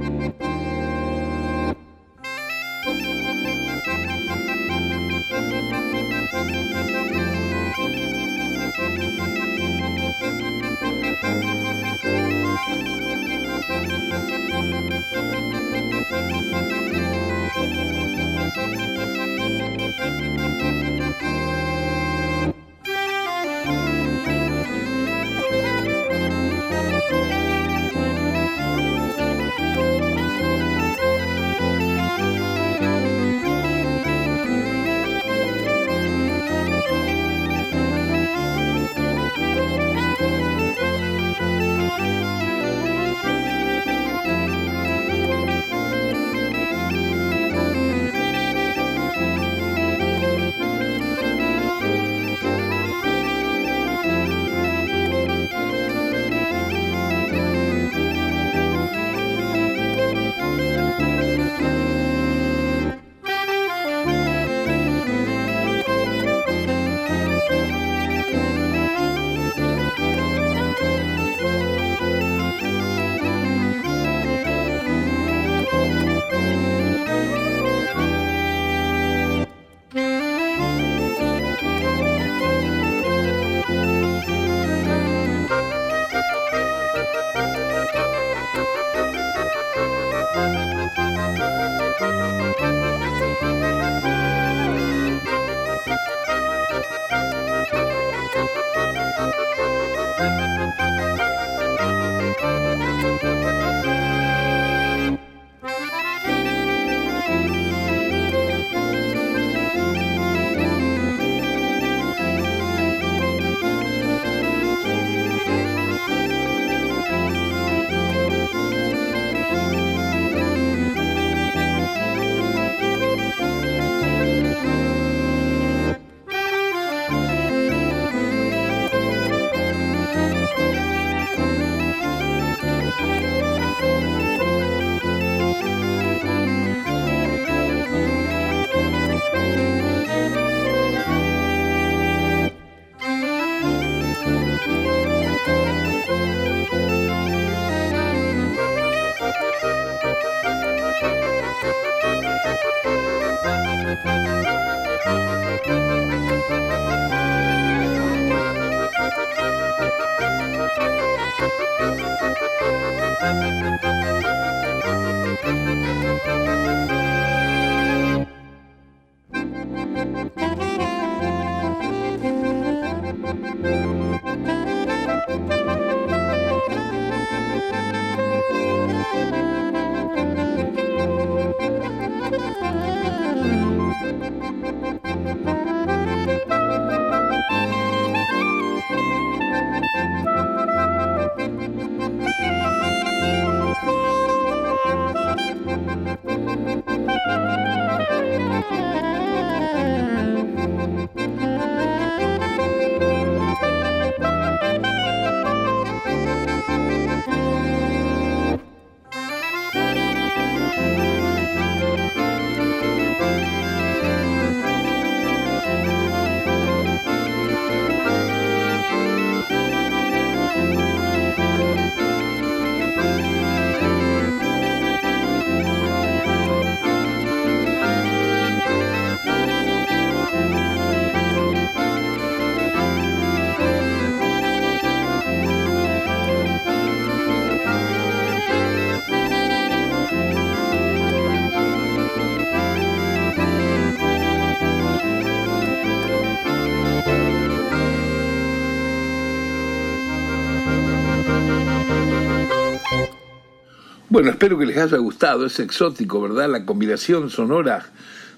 Bueno, 254.11 254.29
espero 254.29 254.57
que 254.57 254.65
les 254.65 254.77
haya 254.77 254.97
gustado, 254.97 255.45
es 255.45 255.57
exótico, 255.61 256.19
¿verdad? 256.19 256.49
La 256.49 256.65
combinación 256.65 257.29
sonora 257.29 257.85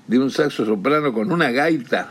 de 0.07 0.19
un 0.19 0.29
saxo 0.29 0.67
soprano 0.67 1.13
con 1.13 1.31
una 1.31 1.49
gaita 1.49 2.09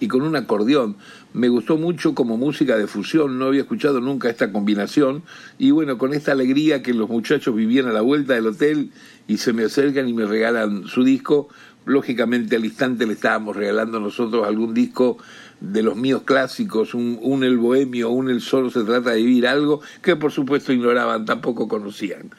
y 0.00 0.08
con 0.08 0.22
un 0.22 0.34
acordeón. 0.34 0.96
Me 1.32 1.48
gustó 1.48 1.76
mucho 1.76 2.16
como 2.16 2.36
música 2.36 2.76
de 2.76 2.88
fusión, 2.88 3.38
no 3.38 3.44
había 3.44 3.60
escuchado 3.60 4.00
nunca 4.00 4.28
esta 4.28 4.50
combinación 4.50 5.22
y 5.56 5.70
bueno, 5.70 5.98
con 5.98 6.14
esta 6.14 6.32
alegría 6.32 6.82
que 6.82 6.94
los 6.94 7.08
muchachos 7.08 7.54
vivían 7.54 7.86
a 7.86 7.92
la 7.92 8.00
vuelta 8.00 8.34
del 8.34 8.48
hotel 8.48 8.90
y 9.28 9.36
se 9.36 9.52
me 9.52 9.62
acercan 9.62 10.08
y 10.08 10.12
me 10.12 10.26
regalan 10.26 10.88
su 10.88 11.04
disco, 11.04 11.48
lógicamente 11.84 12.56
al 12.56 12.64
instante 12.64 13.06
le 13.06 13.12
estábamos 13.12 13.54
regalando 13.54 14.00
nosotros 14.00 14.44
algún 14.44 14.74
disco 14.74 15.18
de 15.60 15.84
los 15.84 15.94
míos 15.94 16.22
clásicos, 16.24 16.92
un, 16.92 17.20
un 17.22 17.44
El 17.44 17.56
Bohemio, 17.56 18.10
un 18.10 18.30
El 18.30 18.40
Solo 18.40 18.68
se 18.68 18.82
trata 18.82 19.10
de 19.10 19.18
vivir 19.18 19.46
algo, 19.46 19.80
que 20.02 20.16
por 20.16 20.32
supuesto 20.32 20.72
ignoraban, 20.72 21.24
tampoco 21.24 21.68
conocían. 21.68 22.30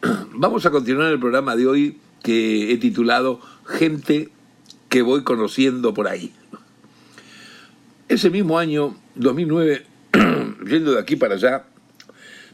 Vamos 0.32 0.64
a 0.64 0.70
continuar 0.70 1.10
el 1.12 1.18
programa 1.18 1.56
de 1.56 1.66
hoy 1.66 1.98
que 2.22 2.72
he 2.72 2.78
titulado 2.78 3.40
Gente 3.66 4.28
que 4.88 5.02
voy 5.02 5.24
conociendo 5.24 5.92
por 5.92 6.06
ahí. 6.06 6.32
Ese 8.08 8.30
mismo 8.30 8.58
año, 8.58 8.96
2009, 9.16 9.84
yendo 10.66 10.92
de 10.92 11.00
aquí 11.00 11.16
para 11.16 11.34
allá, 11.34 11.64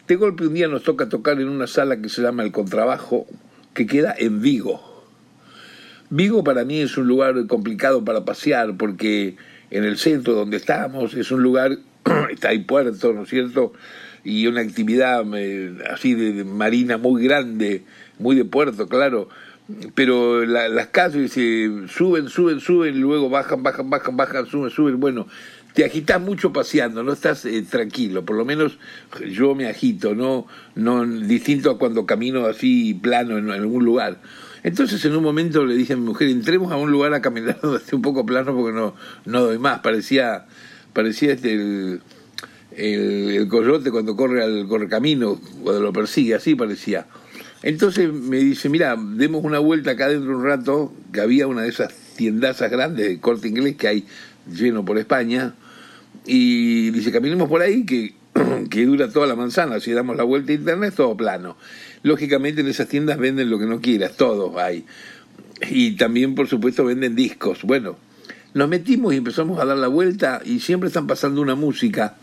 de 0.09 0.17
golpe 0.17 0.47
un 0.47 0.55
día 0.55 0.69
nos 0.69 0.83
toca 0.85 1.09
tocar 1.09 1.41
en 1.41 1.49
una 1.49 1.67
sala 1.67 2.01
que 2.01 2.09
se 2.09 2.23
llama 2.23 2.43
El 2.43 2.51
Contrabajo, 2.51 3.27
que 3.75 3.87
queda 3.87 4.15
en 4.17 4.41
Vigo. 4.41 5.05
Vigo 6.11 6.45
para 6.45 6.65
mí 6.65 6.81
es 6.81 6.97
un 6.97 7.07
lugar 7.07 7.47
complicado 7.47 8.05
para 8.05 8.25
pasear 8.25 8.77
porque 8.77 9.37
en 9.71 9.85
el 9.85 9.99
centro 9.99 10.33
donde 10.33 10.57
estamos 10.57 11.15
es 11.15 11.31
un 11.31 11.43
lugar, 11.43 11.79
está 12.31 12.49
ahí 12.49 12.61
puerto, 12.61 13.13
¿no 13.13 13.25
es 13.25 13.29
cierto? 13.29 13.75
Y 14.25 14.47
una 14.47 14.63
actividad 14.63 15.25
eh, 15.37 15.77
así 15.93 16.15
de, 16.15 16.45
marina 16.45 16.97
muy 16.97 17.23
grande, 17.23 17.83
muy 18.19 18.35
de 18.35 18.45
puerto, 18.45 18.89
claro. 18.89 19.29
Pero 19.95 20.45
las 20.45 20.89
calles 20.89 21.33
se 21.33 21.71
suben, 21.89 22.29
suben, 22.29 22.61
suben, 22.61 22.97
y 22.97 22.99
luego 22.99 23.31
bajan, 23.31 23.63
bajan, 23.63 23.89
bajan, 23.89 24.17
bajan, 24.17 24.47
suben, 24.47 24.71
suben. 24.71 25.01
Bueno, 25.01 25.27
te 25.75 25.85
agitas 25.85 26.21
mucho 26.21 26.53
paseando, 26.53 27.03
no 27.03 27.13
estás 27.13 27.45
eh, 27.45 27.63
tranquilo, 27.63 28.25
por 28.25 28.37
lo 28.37 28.45
menos 28.45 28.79
yo 29.29 29.55
me 29.55 29.67
agito, 29.67 30.15
no, 30.15 30.47
no 30.75 31.05
distinto 31.05 31.71
a 31.71 31.79
cuando 31.79 32.07
camino 32.07 32.47
así 32.47 32.95
plano 32.95 33.39
en, 33.39 33.51
algún 33.51 33.85
lugar. 33.85 34.21
Entonces 34.63 35.05
en 35.05 35.17
un 35.17 35.23
momento 35.23 35.65
le 35.67 35.75
dije 35.75 35.95
a 35.95 35.97
mi 35.97 36.05
mujer, 36.05 36.29
entremos 36.29 36.71
a 36.73 36.77
un 36.77 36.91
lugar 36.91 37.13
a 37.13 37.21
caminar 37.21 37.59
un 37.93 38.03
poco 38.03 38.25
plano 38.25 38.55
porque 38.55 38.73
no, 38.73 38.95
no 39.25 39.43
doy 39.43 39.59
más, 39.59 39.81
parecía, 39.81 40.47
parecía 40.93 41.33
este 41.33 41.99
el, 42.77 43.47
coyote 43.49 43.91
cuando 43.91 44.17
corre 44.17 44.43
al 44.43 44.67
correcamino, 44.67 45.41
cuando 45.63 45.81
lo 45.81 45.93
persigue, 45.93 46.35
así 46.35 46.55
parecía. 46.55 47.07
Entonces 47.63 48.13
me 48.13 48.39
dice, 48.39 48.69
mira, 48.69 48.97
demos 48.99 49.45
una 49.45 49.59
vuelta 49.59 49.93
acá 49.93 50.09
dentro 50.09 50.37
un 50.37 50.45
rato, 50.45 50.93
que 51.13 51.21
había 51.21 51.47
una 51.47 51.63
de 51.63 51.69
esas 51.69 51.95
tiendazas 52.17 52.71
grandes 52.71 53.09
de 53.09 53.21
corte 53.21 53.49
inglés 53.49 53.77
que 53.77 53.89
hay 53.89 54.05
lleno 54.51 54.85
por 54.85 54.99
España, 54.99 55.55
y 56.27 56.91
dice, 56.91 57.11
caminemos 57.11 57.49
por 57.49 57.63
ahí, 57.63 57.85
que, 57.85 58.15
que 58.71 58.87
dura 58.87 59.09
toda 59.11 59.27
la 59.27 59.37
manzana, 59.37 59.81
si 59.81 59.93
damos 59.93 60.17
la 60.17 60.25
vuelta 60.25 60.53
a 60.53 60.57
internet, 60.57 60.95
todo 60.97 61.17
plano. 61.17 61.57
Lógicamente 62.03 62.61
en 62.61 62.69
esas 62.69 62.89
tiendas 62.89 63.19
venden 63.19 63.51
lo 63.51 63.59
que 63.59 63.67
no 63.67 63.81
quieras, 63.81 64.17
todos 64.17 64.57
hay. 64.57 64.85
Y 65.71 65.97
también, 65.97 66.35
por 66.35 66.49
supuesto, 66.49 66.85
venden 66.85 67.15
discos. 67.15 67.63
Bueno, 67.63 67.97
nos 68.55 68.69
metimos 68.69 69.15
y 69.15 69.17
empezamos 69.17 69.59
a 69.59 69.65
dar 69.65 69.77
la 69.77 69.89
vuelta 69.89 70.41
y 70.45 70.61
siempre 70.61 70.89
están 70.89 71.07
pasando 71.07 71.41
una 71.41 71.55
música 71.55 72.17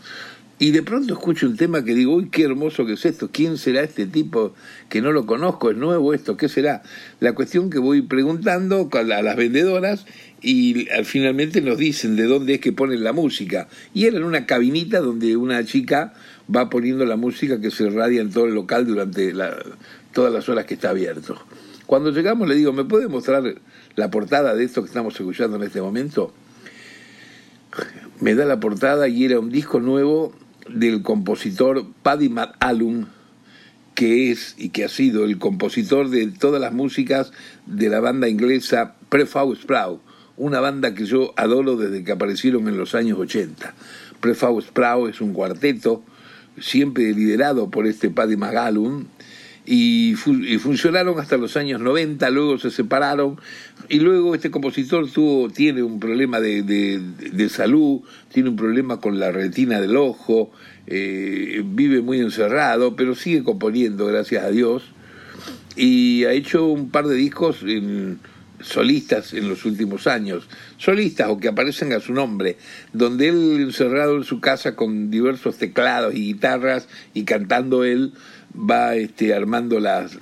y 0.62 0.70
de 0.70 0.84
pronto 0.84 1.14
escucho 1.14 1.48
un 1.48 1.56
tema 1.56 1.84
que 1.84 1.92
digo, 1.92 2.14
uy, 2.14 2.28
qué 2.28 2.44
hermoso 2.44 2.86
que 2.86 2.92
es 2.92 3.04
esto, 3.04 3.30
¿quién 3.32 3.58
será 3.58 3.82
este 3.82 4.06
tipo 4.06 4.54
que 4.88 5.02
no 5.02 5.10
lo 5.10 5.26
conozco? 5.26 5.72
¿Es 5.72 5.76
nuevo 5.76 6.14
esto? 6.14 6.36
¿Qué 6.36 6.48
será? 6.48 6.84
La 7.18 7.32
cuestión 7.32 7.68
que 7.68 7.80
voy 7.80 8.02
preguntando 8.02 8.88
a 8.92 9.02
las 9.02 9.36
vendedoras 9.36 10.06
y 10.40 10.86
finalmente 11.02 11.62
nos 11.62 11.78
dicen 11.78 12.14
de 12.14 12.26
dónde 12.26 12.54
es 12.54 12.60
que 12.60 12.70
ponen 12.70 13.02
la 13.02 13.12
música. 13.12 13.66
Y 13.92 14.04
era 14.04 14.18
en 14.18 14.22
una 14.22 14.46
cabinita 14.46 15.00
donde 15.00 15.36
una 15.36 15.64
chica 15.64 16.14
va 16.48 16.70
poniendo 16.70 17.04
la 17.06 17.16
música 17.16 17.60
que 17.60 17.72
se 17.72 17.82
irradia 17.82 18.20
en 18.20 18.30
todo 18.30 18.44
el 18.44 18.54
local 18.54 18.86
durante 18.86 19.34
todas 20.12 20.32
las 20.32 20.48
horas 20.48 20.64
que 20.64 20.74
está 20.74 20.90
abierto. 20.90 21.44
Cuando 21.86 22.12
llegamos 22.12 22.46
le 22.48 22.54
digo, 22.54 22.72
¿me 22.72 22.84
puede 22.84 23.08
mostrar 23.08 23.42
la 23.96 24.10
portada 24.12 24.54
de 24.54 24.62
esto 24.62 24.80
que 24.82 24.86
estamos 24.86 25.18
escuchando 25.18 25.56
en 25.56 25.64
este 25.64 25.82
momento? 25.82 26.32
Me 28.20 28.36
da 28.36 28.44
la 28.44 28.60
portada 28.60 29.08
y 29.08 29.24
era 29.24 29.40
un 29.40 29.50
disco 29.50 29.80
nuevo 29.80 30.40
del 30.68 31.02
compositor 31.02 31.86
Paddy 32.02 32.28
McAllum, 32.28 33.06
que 33.94 34.30
es 34.30 34.54
y 34.56 34.70
que 34.70 34.84
ha 34.84 34.88
sido 34.88 35.24
el 35.24 35.38
compositor 35.38 36.08
de 36.08 36.26
todas 36.28 36.60
las 36.60 36.72
músicas 36.72 37.32
de 37.66 37.88
la 37.88 38.00
banda 38.00 38.28
inglesa 38.28 38.94
Prefab 39.08 39.54
Sprout, 39.54 40.00
una 40.36 40.60
banda 40.60 40.94
que 40.94 41.04
yo 41.04 41.34
adoro 41.36 41.76
desde 41.76 42.04
que 42.04 42.12
aparecieron 42.12 42.68
en 42.68 42.78
los 42.78 42.94
años 42.94 43.18
80. 43.18 43.74
Prefab 44.20 44.60
Sprout 44.62 45.10
es 45.10 45.20
un 45.20 45.32
cuarteto 45.32 46.02
siempre 46.60 47.12
liderado 47.12 47.70
por 47.70 47.86
este 47.86 48.10
Paddy 48.10 48.36
McAllum, 48.36 49.06
y, 49.64 50.14
funcionaron 50.14 51.20
hasta 51.20 51.36
los 51.36 51.56
años 51.56 51.80
90, 51.80 52.28
luego 52.30 52.58
se 52.58 52.70
separaron. 52.70 53.40
Y 53.88 54.00
luego 54.00 54.34
este 54.34 54.50
compositor 54.50 55.10
tuvo, 55.10 55.50
tiene 55.50 55.82
un 55.82 56.00
problema 56.00 56.40
de, 56.40 56.62
de, 56.62 57.48
salud, 57.48 58.00
tiene 58.32 58.48
un 58.48 58.56
problema 58.56 59.00
con 59.00 59.18
la 59.18 59.30
retina 59.30 59.80
del 59.80 59.96
ojo, 59.96 60.50
eh, 60.86 61.62
vive 61.64 62.00
muy 62.00 62.20
encerrado, 62.20 62.96
pero 62.96 63.14
sigue 63.14 63.42
componiendo, 63.44 64.06
gracias 64.06 64.44
a 64.44 64.50
Dios, 64.50 64.84
y 65.76 66.24
ha 66.24 66.32
hecho 66.32 66.66
un 66.66 66.90
par 66.90 67.06
de 67.06 67.16
discos 67.16 67.64
solistas 68.62 69.34
en 69.34 69.48
los 69.48 69.64
últimos 69.64 70.06
años, 70.06 70.48
solistas 70.78 71.28
o 71.28 71.38
que 71.38 71.48
aparecen 71.48 71.92
a 71.92 72.00
su 72.00 72.12
nombre, 72.14 72.56
donde 72.92 73.28
él 73.28 73.60
encerrado 73.60 74.16
en 74.16 74.24
su 74.24 74.40
casa 74.40 74.76
con 74.76 75.10
diversos 75.10 75.56
teclados 75.56 76.14
y 76.14 76.26
guitarras 76.32 76.88
y 77.14 77.24
cantando 77.24 77.84
él, 77.84 78.12
va 78.54 78.96
este, 78.96 79.34
armando 79.34 79.80
las, 79.80 80.16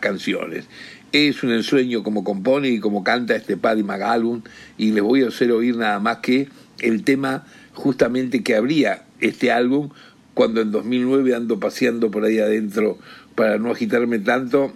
canciones. 0.00 0.66
Es 1.12 1.42
un 1.42 1.52
ensueño 1.52 2.02
como 2.02 2.24
compone 2.24 2.68
y 2.68 2.80
como 2.80 3.04
canta 3.04 3.36
este 3.36 3.56
Paddy 3.56 3.82
McAllum 3.82 4.42
y 4.76 4.92
les 4.92 5.02
voy 5.02 5.22
a 5.22 5.28
hacer 5.28 5.52
oír 5.52 5.76
nada 5.76 5.98
más 6.00 6.18
que 6.18 6.48
el 6.80 7.04
tema 7.04 7.46
justamente 7.72 8.42
que 8.42 8.56
abría 8.56 9.04
este 9.20 9.50
álbum 9.50 9.90
cuando 10.34 10.60
en 10.60 10.70
2009 10.72 11.34
ando 11.34 11.58
paseando 11.60 12.10
por 12.10 12.24
ahí 12.24 12.38
adentro 12.38 12.98
para 13.34 13.58
no 13.58 13.70
agitarme 13.70 14.18
tanto, 14.18 14.72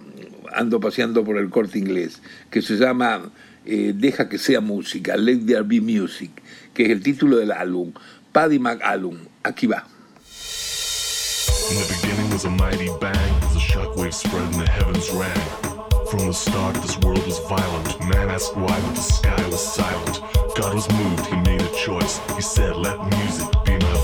ando 0.53 0.79
paseando 0.79 1.23
por 1.23 1.37
el 1.37 1.49
corte 1.49 1.77
inglés, 1.77 2.21
que 2.49 2.61
se 2.61 2.77
llama 2.77 3.31
eh, 3.65 3.93
Deja 3.95 4.29
que 4.29 4.37
sea 4.37 4.61
música, 4.61 5.17
Let 5.17 5.45
There 5.45 5.63
Be 5.63 5.81
Music, 5.81 6.31
que 6.73 6.85
es 6.85 6.89
el 6.89 7.03
título 7.03 7.37
del 7.37 7.51
álbum. 7.51 7.91
Paddy 8.31 8.59
McAllum, 8.59 9.17
aquí 9.43 9.67
va. 9.67 9.85
In 11.71 11.77
the 11.77 12.01
beginning 12.01 12.29
was 12.31 12.43
a 12.43 12.49
mighty 12.49 12.89
bang, 12.99 13.43
as 13.43 13.55
a 13.55 13.59
shockwave 13.59 14.13
spread 14.13 14.43
and 14.43 14.55
the 14.55 14.69
heavens 14.69 15.09
rang. 15.11 16.05
From 16.07 16.27
the 16.27 16.33
start, 16.33 16.75
this 16.75 16.97
world 16.97 17.25
was 17.25 17.39
violent. 17.47 17.97
Man 18.09 18.29
asked 18.29 18.57
why, 18.57 18.77
but 18.81 18.95
the 18.95 19.01
sky 19.01 19.47
was 19.47 19.73
silent. 19.73 20.19
God 20.57 20.73
was 20.73 20.91
moved, 20.91 21.27
he 21.27 21.37
made 21.37 21.61
a 21.61 21.73
choice. 21.73 22.19
He 22.35 22.41
said, 22.41 22.75
Let 22.75 22.99
music 23.15 23.47
be 23.63 23.77
my 23.77 24.00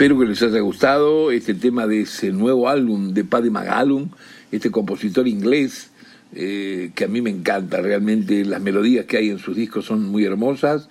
Espero 0.00 0.18
que 0.18 0.24
les 0.24 0.40
haya 0.40 0.60
gustado 0.60 1.30
este 1.30 1.52
tema 1.52 1.86
de 1.86 2.00
ese 2.00 2.32
nuevo 2.32 2.70
álbum 2.70 3.12
de 3.12 3.22
Paddy 3.22 3.50
McAllum, 3.50 4.08
este 4.50 4.70
compositor 4.70 5.28
inglés 5.28 5.90
eh, 6.34 6.90
que 6.94 7.04
a 7.04 7.06
mí 7.06 7.20
me 7.20 7.28
encanta. 7.28 7.82
Realmente 7.82 8.46
las 8.46 8.62
melodías 8.62 9.04
que 9.04 9.18
hay 9.18 9.28
en 9.28 9.38
sus 9.38 9.54
discos 9.54 9.84
son 9.84 10.08
muy 10.08 10.24
hermosas. 10.24 10.88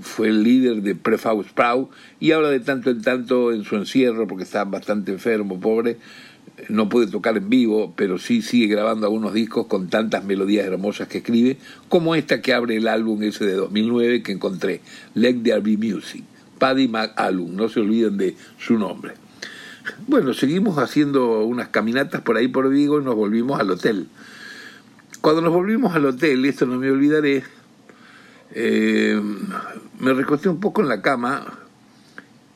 Fue 0.00 0.28
el 0.28 0.42
líder 0.42 0.80
de 0.80 0.94
Prefab 0.94 1.44
Sprout 1.44 1.90
y 2.18 2.30
ahora 2.30 2.48
de 2.48 2.60
tanto 2.60 2.88
en 2.88 3.02
tanto 3.02 3.52
en 3.52 3.62
su 3.64 3.76
encierro, 3.76 4.26
porque 4.26 4.44
está 4.44 4.64
bastante 4.64 5.12
enfermo, 5.12 5.60
pobre, 5.60 5.98
no 6.70 6.88
puede 6.88 7.08
tocar 7.08 7.36
en 7.36 7.50
vivo, 7.50 7.92
pero 7.94 8.16
sí 8.16 8.40
sigue 8.40 8.68
grabando 8.68 9.04
algunos 9.04 9.34
discos 9.34 9.66
con 9.66 9.90
tantas 9.90 10.24
melodías 10.24 10.64
hermosas 10.64 11.08
que 11.08 11.18
escribe, 11.18 11.58
como 11.90 12.14
esta 12.14 12.40
que 12.40 12.54
abre 12.54 12.76
el 12.76 12.88
álbum 12.88 13.22
ese 13.22 13.44
de 13.44 13.52
2009 13.52 14.22
que 14.22 14.32
encontré, 14.32 14.80
Let 15.12 15.42
There 15.42 15.60
Be 15.60 15.76
Music. 15.76 16.24
Paddy 16.58 16.88
McAllum, 16.88 17.54
no 17.54 17.68
se 17.68 17.80
olviden 17.80 18.16
de 18.16 18.36
su 18.58 18.78
nombre. 18.78 19.14
Bueno, 20.06 20.34
seguimos 20.34 20.78
haciendo 20.78 21.44
unas 21.44 21.68
caminatas 21.68 22.20
por 22.22 22.36
ahí 22.36 22.48
por 22.48 22.68
Vigo 22.68 23.00
y 23.00 23.04
nos 23.04 23.14
volvimos 23.14 23.60
al 23.60 23.70
hotel. 23.70 24.08
Cuando 25.20 25.42
nos 25.42 25.52
volvimos 25.52 25.94
al 25.94 26.06
hotel, 26.06 26.44
esto 26.44 26.66
no 26.66 26.78
me 26.78 26.90
olvidaré, 26.90 27.44
eh, 28.52 29.20
me 30.00 30.12
recosté 30.14 30.48
un 30.48 30.60
poco 30.60 30.82
en 30.82 30.88
la 30.88 31.02
cama 31.02 31.44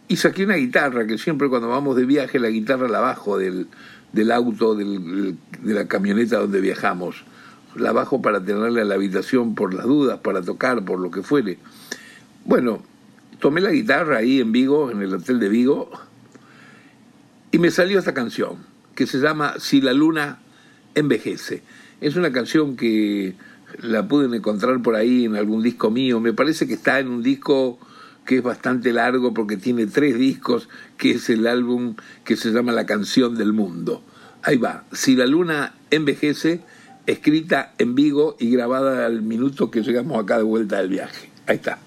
y 0.08 0.16
saqué 0.16 0.44
una 0.44 0.56
guitarra, 0.56 1.06
que 1.06 1.18
siempre 1.18 1.48
cuando 1.48 1.68
vamos 1.68 1.96
de 1.96 2.04
viaje 2.04 2.38
la 2.38 2.48
guitarra 2.48 2.88
la 2.88 3.00
bajo 3.00 3.38
del, 3.38 3.68
del 4.12 4.32
auto, 4.32 4.74
del, 4.74 5.36
de 5.62 5.74
la 5.74 5.86
camioneta 5.86 6.38
donde 6.38 6.60
viajamos. 6.60 7.24
La 7.76 7.92
bajo 7.92 8.20
para 8.20 8.44
tenerla 8.44 8.82
en 8.82 8.88
la 8.88 8.96
habitación 8.96 9.54
por 9.54 9.72
las 9.72 9.86
dudas, 9.86 10.18
para 10.18 10.42
tocar, 10.42 10.84
por 10.84 10.98
lo 10.98 11.12
que 11.12 11.22
fuere. 11.22 11.58
Bueno, 12.44 12.82
tomé 13.40 13.60
la 13.60 13.72
guitarra 13.72 14.18
ahí 14.18 14.40
en 14.40 14.52
Vigo, 14.52 14.90
en 14.90 15.02
el 15.02 15.14
hotel 15.14 15.40
de 15.40 15.48
Vigo, 15.48 15.90
y 17.50 17.58
me 17.58 17.70
salió 17.70 17.98
esta 17.98 18.14
canción, 18.14 18.58
que 18.94 19.06
se 19.06 19.18
llama 19.18 19.54
Si 19.58 19.80
la 19.80 19.92
luna 19.92 20.38
envejece. 20.94 21.62
Es 22.00 22.16
una 22.16 22.32
canción 22.32 22.76
que 22.76 23.34
la 23.82 24.06
pueden 24.06 24.34
encontrar 24.34 24.80
por 24.82 24.94
ahí 24.94 25.24
en 25.24 25.36
algún 25.36 25.62
disco 25.62 25.90
mío. 25.90 26.20
Me 26.20 26.32
parece 26.32 26.66
que 26.66 26.74
está 26.74 27.00
en 27.00 27.08
un 27.08 27.22
disco 27.22 27.78
que 28.24 28.36
es 28.38 28.42
bastante 28.42 28.92
largo 28.92 29.34
porque 29.34 29.56
tiene 29.56 29.86
tres 29.86 30.16
discos, 30.16 30.68
que 30.96 31.12
es 31.12 31.28
el 31.30 31.46
álbum 31.46 31.96
que 32.24 32.36
se 32.36 32.50
llama 32.50 32.72
La 32.72 32.86
canción 32.86 33.36
del 33.36 33.52
mundo. 33.52 34.04
Ahí 34.42 34.56
va, 34.56 34.84
Si 34.92 35.16
la 35.16 35.26
luna 35.26 35.74
envejece, 35.90 36.60
escrita 37.06 37.74
en 37.78 37.94
Vigo 37.94 38.36
y 38.38 38.50
grabada 38.50 39.06
al 39.06 39.22
minuto 39.22 39.70
que 39.70 39.82
llegamos 39.82 40.22
acá 40.22 40.36
de 40.36 40.44
vuelta 40.44 40.78
del 40.78 40.88
viaje. 40.88 41.30
Ahí 41.46 41.56
está. 41.56 41.78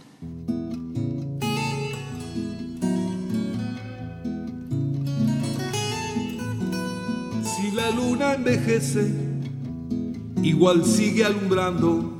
Luna 8.13 8.33
envejece, 8.35 9.11
igual 10.43 10.85
sigue 10.85 11.25
alumbrando. 11.25 12.13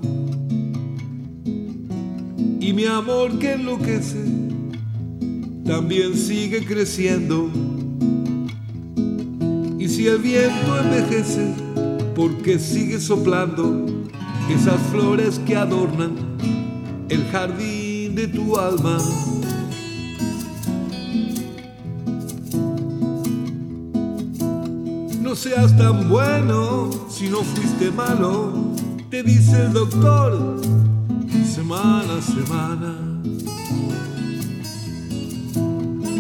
Y 2.60 2.74
mi 2.74 2.86
amor 2.86 3.38
que 3.38 3.54
enloquece, 3.54 4.24
también 5.64 6.16
sigue 6.16 6.66
creciendo. 6.66 7.48
Y 9.78 9.88
si 9.88 10.08
el 10.08 10.18
viento 10.18 10.80
envejece, 10.84 11.54
porque 12.16 12.58
sigue 12.58 13.00
soplando 13.00 13.86
esas 14.50 14.82
flores 14.92 15.40
que 15.46 15.56
adornan 15.56 16.16
el 17.10 17.24
jardín 17.26 18.16
de 18.16 18.28
tu 18.30 18.58
alma. 18.58 18.98
Seas 25.44 25.76
tan 25.76 26.08
bueno 26.08 26.90
si 27.10 27.28
no 27.28 27.44
fuiste 27.44 27.92
malo, 27.92 28.54
te 29.10 29.24
dice 29.24 29.66
el 29.66 29.74
doctor 29.74 30.62
semana 31.46 32.18
a 32.18 32.22
semana. 32.22 32.96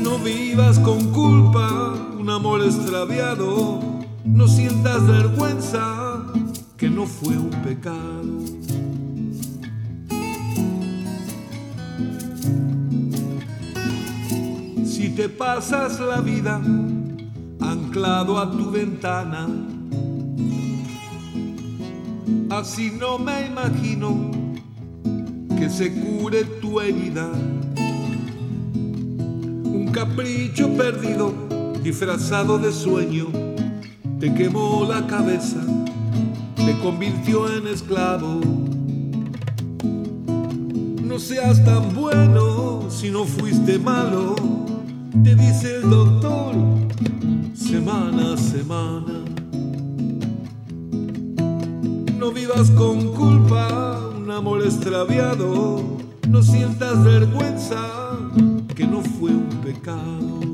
No 0.03 0.19
vivas 0.19 0.77
con 0.79 1.09
culpa 1.11 1.93
un 2.19 2.29
amor 2.29 2.65
extraviado, 2.65 3.79
no 4.25 4.45
sientas 4.45 5.07
vergüenza 5.07 6.21
que 6.75 6.89
no 6.89 7.05
fue 7.05 7.37
un 7.37 7.51
pecado. 7.63 8.23
Si 14.85 15.15
te 15.15 15.29
pasas 15.29 16.01
la 16.01 16.19
vida 16.19 16.61
anclado 17.63 18.37
a 18.37 18.51
tu 18.51 18.69
ventana. 18.69 19.47
Así 22.49 22.91
no 22.99 23.17
me 23.17 23.47
imagino 23.47 24.31
que 25.57 25.69
se 25.69 25.91
cure 25.93 26.43
tu 26.61 26.79
herida. 26.79 27.31
Un 29.65 29.89
capricho 29.91 30.69
perdido, 30.77 31.33
disfrazado 31.81 32.59
de 32.59 32.71
sueño, 32.71 33.27
te 34.19 34.33
quemó 34.33 34.85
la 34.87 35.07
cabeza, 35.07 35.61
te 36.55 36.77
convirtió 36.79 37.51
en 37.51 37.67
esclavo. 37.67 38.41
No 41.01 41.19
seas 41.19 41.63
tan 41.63 41.93
bueno 41.95 42.89
si 42.89 43.09
no 43.09 43.25
fuiste 43.25 43.79
malo, 43.79 44.35
te 45.23 45.35
dice 45.35 45.77
el 45.77 45.89
doctor 45.89 46.82
semana 47.73 48.33
a 48.33 48.37
semana. 48.37 49.25
No 52.19 52.31
vivas 52.31 52.69
con 52.69 53.11
culpa 53.13 54.11
un 54.15 54.29
amor 54.29 54.61
extraviado, 54.61 55.97
no 56.29 56.43
sientas 56.43 57.03
vergüenza 57.03 57.81
que 58.75 58.85
no 58.85 59.01
fue 59.01 59.31
un 59.31 59.49
pecado. 59.63 60.52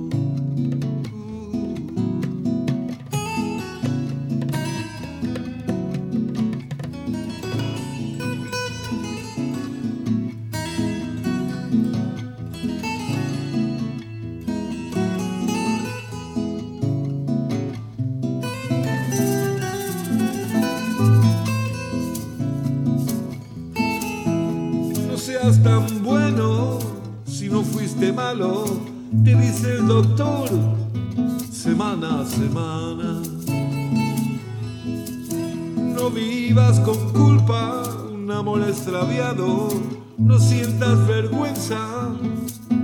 No 40.20 40.38
sientas 40.38 41.08
vergüenza 41.08 42.16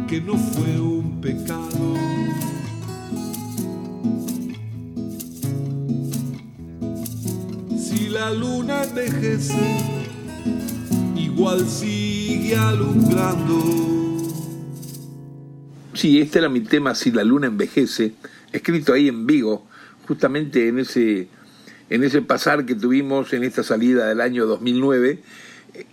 que 0.07 0.19
no 0.19 0.35
fue 0.35 0.79
un 0.79 1.21
pecado. 1.21 1.93
Si 7.77 8.09
la 8.09 8.33
luna 8.33 8.83
envejece, 8.83 9.77
igual 11.15 11.67
sigue 11.67 12.55
alumbrando. 12.55 13.61
Sí, 15.93 16.19
este 16.19 16.39
era 16.39 16.49
mi 16.49 16.61
tema, 16.61 16.95
Si 16.95 17.11
la 17.11 17.23
luna 17.23 17.45
envejece, 17.45 18.13
escrito 18.51 18.93
ahí 18.93 19.07
en 19.07 19.27
Vigo, 19.27 19.67
justamente 20.07 20.67
en 20.67 20.79
ese, 20.79 21.27
en 21.91 22.03
ese 22.03 22.23
pasar 22.23 22.65
que 22.65 22.73
tuvimos 22.73 23.33
en 23.33 23.43
esta 23.43 23.61
salida 23.61 24.07
del 24.07 24.21
año 24.21 24.47
2009, 24.47 25.21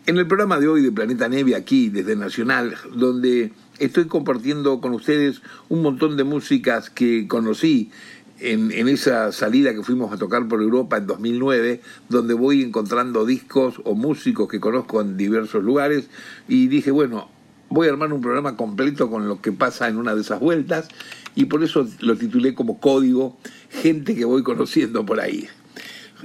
en 0.07 0.19
el 0.19 0.27
programa 0.27 0.59
de 0.59 0.69
hoy 0.69 0.83
de 0.83 0.93
Planeta 0.93 1.29
Neve, 1.29 1.55
aquí 1.55 1.89
desde 1.89 2.17
Nacional, 2.17 2.75
donde 2.95 3.53
estoy 3.79 4.07
compartiendo 4.07 4.81
con 4.81 4.93
ustedes 4.95 5.43
un 5.69 5.83
montón 5.83 6.17
de 6.17 6.25
músicas 6.25 6.91
que 6.91 7.27
conocí 7.29 7.91
en, 8.39 8.73
en, 8.73 8.89
esa 8.89 9.31
salida 9.33 9.73
que 9.73 9.83
fuimos 9.83 10.13
a 10.13 10.17
tocar 10.17 10.49
por 10.49 10.61
Europa 10.61 10.97
en 10.97 11.07
2009, 11.07 11.81
donde 12.09 12.35
voy 12.35 12.63
encontrando 12.63 13.25
discos 13.25 13.81
o 13.85 13.95
músicos 13.95 14.49
que 14.49 14.61
conozco 14.61 15.01
en 15.01 15.17
diversos 15.17 15.63
lugares, 15.63 16.09
y 16.49 16.67
dije, 16.67 16.91
bueno, 16.91 17.29
voy 17.73 17.89
a 17.89 17.91
armar 17.91 18.13
un 18.13 18.21
programa 18.21 18.57
completo 18.57 19.11
con 19.11 19.29
lo 19.29 19.41
que 19.41 19.53
pasa 19.53 19.89
en 19.89 19.97
una 19.97 20.15
de 20.15 20.21
esas 20.21 20.41
vueltas 20.41 20.89
y 21.35 21.47
por 21.47 21.63
eso 21.63 21.89
lo 22.01 22.17
titulé 22.17 22.55
como 22.55 22.79
Código, 22.79 23.39
gente 23.71 24.15
que 24.15 24.25
voy 24.25 24.43
conociendo 24.43 25.07
por 25.07 25.21
ahí. 25.21 25.49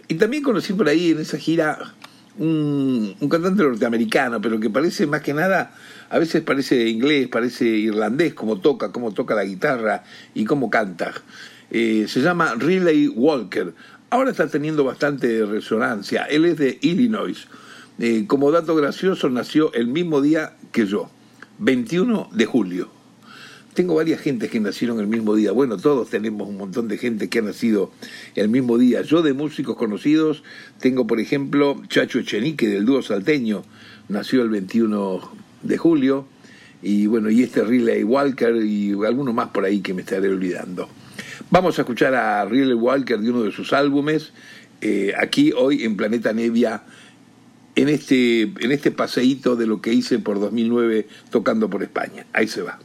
Y 0.09 0.15
también 0.15 0.43
conocí 0.43 0.73
por 0.73 0.89
ahí 0.89 1.11
en 1.11 1.19
esa 1.19 1.37
gira 1.37 1.95
un, 2.39 3.15
cantante 3.29 3.63
norteamericano, 3.63 4.41
pero 4.41 4.59
que 4.59 4.69
parece 4.69 5.07
más 5.07 5.21
que 5.21 5.33
nada, 5.33 5.73
a 6.09 6.19
veces 6.19 6.41
parece 6.41 6.87
inglés, 6.87 7.27
parece 7.27 7.65
irlandés, 7.65 8.33
como 8.33 8.59
toca, 8.59 8.91
cómo 8.91 9.13
toca 9.13 9.35
la 9.35 9.43
guitarra 9.43 10.03
y 10.33 10.45
cómo 10.45 10.69
canta. 10.69 11.13
Eh, 11.69 12.05
se 12.07 12.21
llama 12.21 12.55
Riley 12.55 13.07
Walker. 13.09 13.73
Ahora 14.09 14.31
está 14.31 14.47
teniendo 14.47 14.83
bastante 14.83 15.45
resonancia. 15.45 16.23
Él 16.23 16.45
es 16.45 16.57
de 16.57 16.77
Illinois. 16.81 17.47
Eh, 17.99 18.25
como 18.27 18.51
dato 18.51 18.75
gracioso, 18.75 19.29
nació 19.29 19.73
el 19.73 19.87
mismo 19.87 20.21
día 20.21 20.55
que 20.71 20.85
yo, 20.85 21.09
21 21.59 22.29
de 22.31 22.45
julio. 22.45 22.96
Tengo 23.77 23.93
varias 23.93 24.21
gentes 24.21 24.49
que 24.49 24.59
nacieron 24.59 24.99
el 24.99 25.05
mismo 25.05 25.35
día. 25.35 25.51
Bueno, 25.51 25.77
todos 25.77 26.09
tenemos 26.09 26.49
un 26.49 26.57
montón 26.57 26.87
de 26.87 26.97
gente 26.97 27.29
que 27.29 27.37
ha 27.37 27.41
nacido 27.43 27.91
el 28.33 28.49
mismo 28.49 28.79
día. 28.79 29.03
Yo 29.03 29.21
de 29.21 29.33
músicos 29.33 29.77
conocidos 29.77 30.41
tengo, 30.79 31.05
por 31.05 31.19
ejemplo, 31.19 31.79
Chacho 31.87 32.17
Echenique 32.17 32.67
del 32.67 32.85
dúo 32.85 33.03
salteño, 33.03 33.63
nació 34.09 34.41
el 34.41 34.49
21 34.49 35.31
de 35.61 35.77
julio. 35.77 36.25
Y 36.81 37.05
bueno, 37.05 37.29
y 37.29 37.43
este 37.43 37.63
Riley 37.63 38.03
Walker 38.03 38.55
y 38.55 38.93
alguno 39.05 39.31
más 39.31 39.49
por 39.49 39.63
ahí 39.63 39.81
que 39.81 39.93
me 39.93 40.01
estaré 40.01 40.27
olvidando. 40.27 40.89
Vamos 41.51 41.77
a 41.77 41.83
escuchar 41.83 42.15
a 42.15 42.45
Riley 42.45 42.73
Walker 42.73 43.19
de 43.19 43.29
uno 43.29 43.43
de 43.43 43.51
sus 43.51 43.73
álbumes, 43.73 44.33
eh, 44.81 45.13
aquí 45.15 45.53
hoy 45.55 45.83
en 45.83 45.97
Planeta 45.97 46.33
Nevia, 46.33 46.81
en 47.75 47.89
este, 47.89 48.41
en 48.41 48.71
este 48.71 48.89
paseíto 48.89 49.55
de 49.55 49.67
lo 49.67 49.81
que 49.81 49.93
hice 49.93 50.17
por 50.17 50.39
2009 50.39 51.07
tocando 51.29 51.69
por 51.69 51.83
España. 51.83 52.25
Ahí 52.33 52.47
se 52.47 52.63
va. 52.63 52.79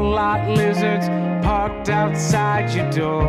whole 0.00 0.12
lot 0.12 0.48
lizards 0.48 1.08
parked 1.44 1.90
outside 1.90 2.72
your 2.72 2.90
door. 2.90 3.26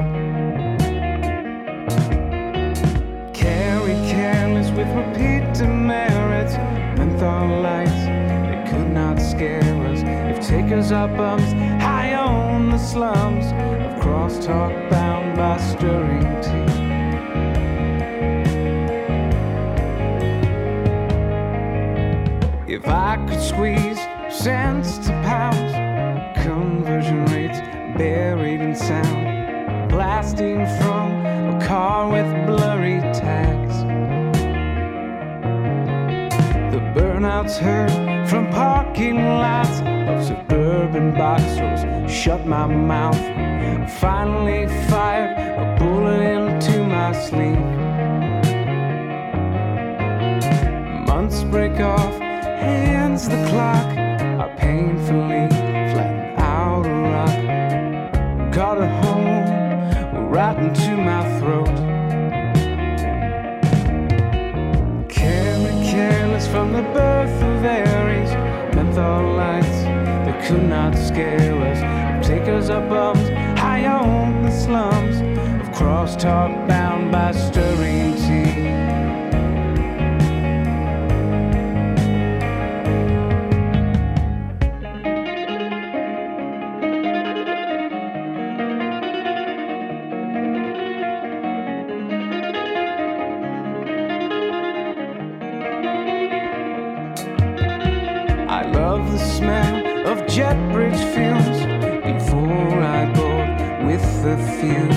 Carry 3.34 3.96
careless 4.10 4.70
with 4.72 4.88
repeat 4.96 5.44
demerits, 5.54 6.56
menthol 6.98 7.62
lights 7.62 8.06
that 8.48 8.70
could 8.70 8.90
not 8.92 9.20
scare 9.20 9.62
us. 9.88 10.00
If 10.32 10.48
takers 10.48 10.92
are 10.94 11.10
bums, 11.10 11.52
high 11.84 12.14
on 12.14 12.70
the 12.70 12.78
slums 12.78 13.46
of 13.48 14.02
crosstalk 14.02 14.90
bound 14.90 15.36
by 15.36 15.58
stirring 15.58 16.42
tea. 16.46 16.72
If 22.74 22.88
I 22.88 23.18
could 23.28 23.42
squeeze 23.42 24.00
sense 24.34 24.98
to 25.00 25.12
pass 25.26 25.41
conversion 26.42 27.26
rates 27.26 27.60
buried 27.98 28.62
in 28.62 28.76
sound, 28.76 29.90
blasting 29.90 30.66
from 30.80 31.26
a 31.54 31.66
car 31.66 32.10
with 32.10 32.28
blurry 32.46 33.00
tags. 33.14 33.78
The 36.74 36.82
burnouts 36.96 37.58
heard 37.58 38.28
from 38.28 38.50
parking 38.52 39.18
lots 39.18 39.82
of 39.82 40.24
suburban 40.26 41.14
boxers 41.14 42.12
shut 42.12 42.46
my 42.46 42.66
mouth. 42.68 43.22
Finally 44.00 44.68
fired 44.90 45.38
a 45.60 45.76
bullet 45.78 46.22
into 46.22 46.84
my 46.88 47.12
sleeve. 47.12 47.60
Months 51.08 51.44
break 51.44 51.80
off, 51.80 52.18
hands 52.20 53.28
the 53.28 53.46
clock 53.50 53.98
are 54.42 54.56
painfully. 54.58 55.61
into 60.62 60.96
my 60.96 61.24
throat. 61.40 61.76
Careless, 65.10 65.92
careless 65.92 66.48
from 66.48 66.72
the 66.74 66.84
birth 66.94 67.38
of 67.42 67.66
Aries, 67.66 68.32
menthol 68.76 69.36
lights 69.36 69.84
that 70.26 70.46
could 70.46 70.64
not 70.64 70.96
scale 70.96 71.64
us, 71.64 71.80
take 72.26 72.48
us 72.48 72.70
up 72.70 72.90
high 73.58 73.86
on 73.88 74.44
the 74.44 74.52
slums 74.52 75.18
of 75.62 75.74
crosstalk 75.74 76.68
bound 76.68 77.12
by 77.12 77.32
stirring 77.32 78.16
tears. 78.18 78.51
the 99.12 99.18
smell 99.18 100.08
of 100.08 100.26
jet 100.26 100.56
bridge 100.72 101.04
fumes 101.14 101.60
before 102.06 102.82
I 102.82 103.12
go 103.14 103.86
with 103.86 104.06
the 104.24 104.38
few 104.58 104.88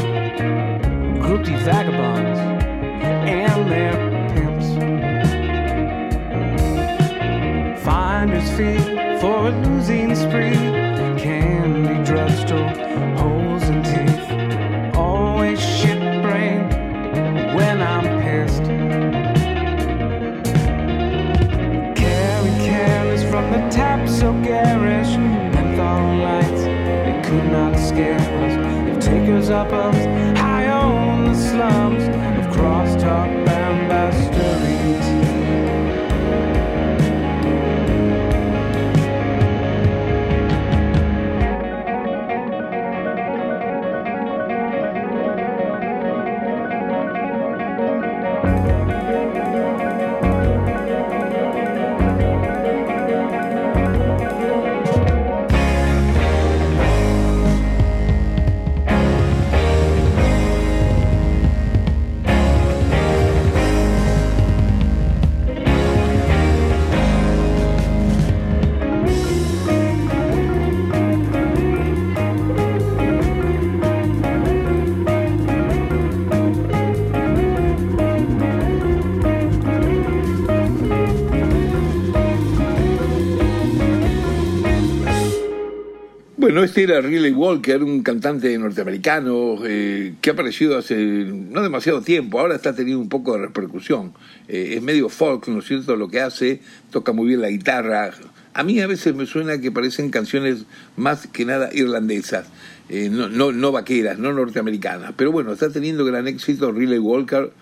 groupie 1.20 1.58
vagabonds 1.64 2.38
and 3.28 3.70
their 3.72 3.94
pimps. 4.34 4.68
Finders 7.84 8.50
fee 8.56 8.78
for 9.20 9.48
a 9.48 9.50
losing 9.66 10.14
spree. 10.14 10.63
up 29.72 30.03
Bueno, 86.45 86.62
este 86.62 86.82
era 86.82 87.01
Riley 87.01 87.32
Walker, 87.32 87.82
un 87.82 88.03
cantante 88.03 88.59
norteamericano 88.59 89.57
eh, 89.64 90.12
que 90.20 90.28
ha 90.28 90.34
aparecido 90.34 90.76
hace 90.76 90.95
no 90.95 91.62
demasiado 91.62 92.03
tiempo, 92.03 92.38
ahora 92.38 92.55
está 92.55 92.74
teniendo 92.74 93.01
un 93.01 93.09
poco 93.09 93.32
de 93.32 93.47
repercusión. 93.47 94.12
Eh, 94.47 94.74
es 94.76 94.82
medio 94.82 95.09
folk, 95.09 95.49
¿no 95.49 95.61
es 95.61 95.64
cierto? 95.64 95.97
Lo 95.97 96.11
que 96.11 96.20
hace, 96.20 96.61
toca 96.90 97.12
muy 97.12 97.28
bien 97.28 97.40
la 97.40 97.49
guitarra. 97.49 98.12
A 98.53 98.62
mí 98.62 98.78
a 98.80 98.86
veces 98.86 99.14
me 99.14 99.24
suena 99.24 99.59
que 99.59 99.72
parecen 99.72 100.11
canciones 100.11 100.66
más 100.99 101.26
que 101.28 101.47
nada 101.47 101.70
irlandesas, 101.72 102.47
eh, 102.90 103.09
no, 103.11 103.30
no, 103.30 103.51
no 103.51 103.72
vaqueras, 103.72 104.18
no 104.18 104.34
norteamericanas. 104.34 105.14
Pero 105.16 105.32
bueno, 105.32 105.51
está 105.55 105.70
teniendo 105.70 106.05
gran 106.05 106.28
éxito 106.28 106.72
Riley 106.72 106.99
Walker 106.99 107.53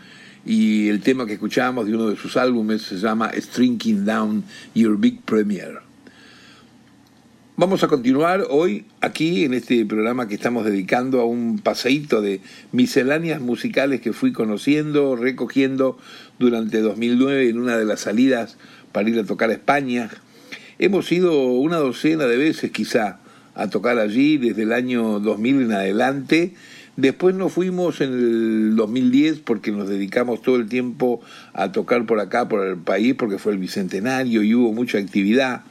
y 0.44 0.88
el 0.88 1.02
tema 1.02 1.24
que 1.24 1.34
escuchábamos 1.34 1.86
de 1.86 1.94
uno 1.94 2.08
de 2.08 2.16
sus 2.16 2.36
álbumes 2.36 2.82
se 2.82 2.96
llama 2.96 3.30
Strinking 3.32 4.04
Down 4.04 4.42
Your 4.74 4.98
Big 4.98 5.22
Premiere. 5.22 5.91
Vamos 7.62 7.84
a 7.84 7.86
continuar 7.86 8.44
hoy 8.50 8.86
aquí 9.00 9.44
en 9.44 9.54
este 9.54 9.86
programa 9.86 10.26
que 10.26 10.34
estamos 10.34 10.64
dedicando 10.64 11.20
a 11.20 11.24
un 11.24 11.60
paseíto 11.60 12.20
de 12.20 12.40
misceláneas 12.72 13.40
musicales 13.40 14.00
que 14.00 14.12
fui 14.12 14.32
conociendo, 14.32 15.14
recogiendo 15.14 15.96
durante 16.40 16.80
2009 16.80 17.50
en 17.50 17.60
una 17.60 17.76
de 17.78 17.84
las 17.84 18.00
salidas 18.00 18.58
para 18.90 19.08
ir 19.08 19.16
a 19.20 19.22
tocar 19.22 19.50
a 19.50 19.52
España. 19.52 20.10
Hemos 20.80 21.12
ido 21.12 21.52
una 21.52 21.76
docena 21.76 22.26
de 22.26 22.36
veces 22.36 22.72
quizá 22.72 23.20
a 23.54 23.70
tocar 23.70 24.00
allí 24.00 24.38
desde 24.38 24.62
el 24.62 24.72
año 24.72 25.20
2000 25.20 25.62
en 25.62 25.72
adelante. 25.72 26.54
Después 26.96 27.36
nos 27.36 27.52
fuimos 27.52 28.00
en 28.00 28.12
el 28.12 28.74
2010 28.74 29.38
porque 29.38 29.70
nos 29.70 29.88
dedicamos 29.88 30.42
todo 30.42 30.56
el 30.56 30.68
tiempo 30.68 31.20
a 31.52 31.70
tocar 31.70 32.06
por 32.06 32.18
acá, 32.18 32.48
por 32.48 32.66
el 32.66 32.78
país, 32.78 33.14
porque 33.14 33.38
fue 33.38 33.52
el 33.52 33.58
bicentenario 33.58 34.42
y 34.42 34.52
hubo 34.52 34.72
mucha 34.72 34.98
actividad. 34.98 35.62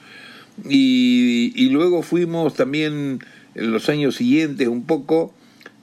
Y, 0.68 1.70
luego 1.70 2.02
fuimos 2.02 2.56
también 2.56 3.20
en 3.56 3.72
los 3.72 3.90
años 3.90 4.16
siguientes 4.16 4.68
un 4.68 4.84
poco 4.84 5.34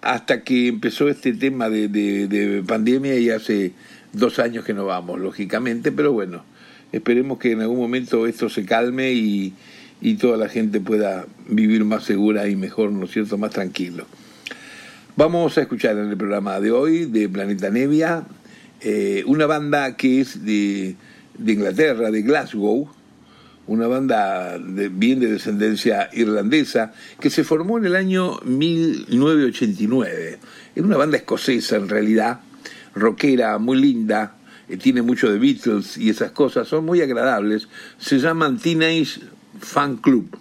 hasta 0.01 0.43
que 0.43 0.69
empezó 0.69 1.09
este 1.09 1.33
tema 1.33 1.69
de, 1.69 1.89
de, 1.89 2.63
pandemia 2.67 3.19
y 3.19 3.31
hace 3.31 3.73
dos 4.13 4.39
años 4.39 4.65
que 4.65 4.75
no 4.75 4.87
vamos, 4.87 5.21
lógicamente, 5.21 5.91
pero 5.93 6.13
bueno, 6.13 6.45
esperemos 6.93 7.39
que 7.39 7.53
en 7.53 7.61
algún 7.61 7.79
momento 7.79 8.27
esto 8.27 8.49
se 8.49 8.65
calme 8.65 9.13
y, 9.13 9.53
y 10.01 10.15
toda 10.15 10.37
la 10.37 10.49
gente 10.49 10.81
pueda 10.81 11.27
vivir 11.49 11.85
más 11.85 12.05
segura 12.05 12.49
y 12.49 12.57
mejor, 12.57 12.93
¿no 12.93 13.07
es 13.07 13.11
cierto?, 13.11 13.37
más 13.39 13.51
tranquilo. 13.51 14.07
Vamos 15.17 15.59
a 15.59 15.63
escuchar 15.63 15.99
en 15.99 16.11
el 16.11 16.17
programa 16.17 16.61
de 16.61 16.71
hoy 16.71 17.07
de 17.07 17.29
Planeta 17.29 17.71
Nevia 17.71 18.25
eh, 18.81 19.25
una 19.27 19.47
banda 19.47 19.97
que 19.97 20.21
es 20.21 20.45
de, 20.45 20.95
de 21.37 21.53
Inglaterra, 21.53 22.13
de 22.13 22.23
Glasgow, 22.23 22.89
una 23.69 23.87
banda 23.87 24.59
bien 24.59 25.21
de 25.21 25.31
descendencia 25.31 26.11
irlandesa, 26.13 26.93
que 27.21 27.31
se 27.31 27.45
formó 27.45 27.79
en 27.79 27.85
el 27.85 27.95
año 27.95 28.41
1989. 28.45 30.39
Es 30.75 30.83
una 30.83 30.97
banda 30.97 31.19
escocesa 31.19 31.77
en 31.77 31.89
realidad, 31.89 32.41
rockera, 32.95 33.59
muy 33.59 33.79
linda, 33.79 34.35
eh, 34.69 34.77
tiene 34.79 35.03
mucho 35.03 35.31
de 35.31 35.39
Beatles 35.39 35.97
y 35.99 36.11
esas 36.11 36.33
cosas, 36.33 36.67
son 36.67 36.85
muy 36.85 37.01
agradables. 37.03 37.69
Se 37.99 38.19
llaman 38.19 38.59
Teenage 38.59 39.21
Fan 39.61 39.99
Club. 39.99 40.37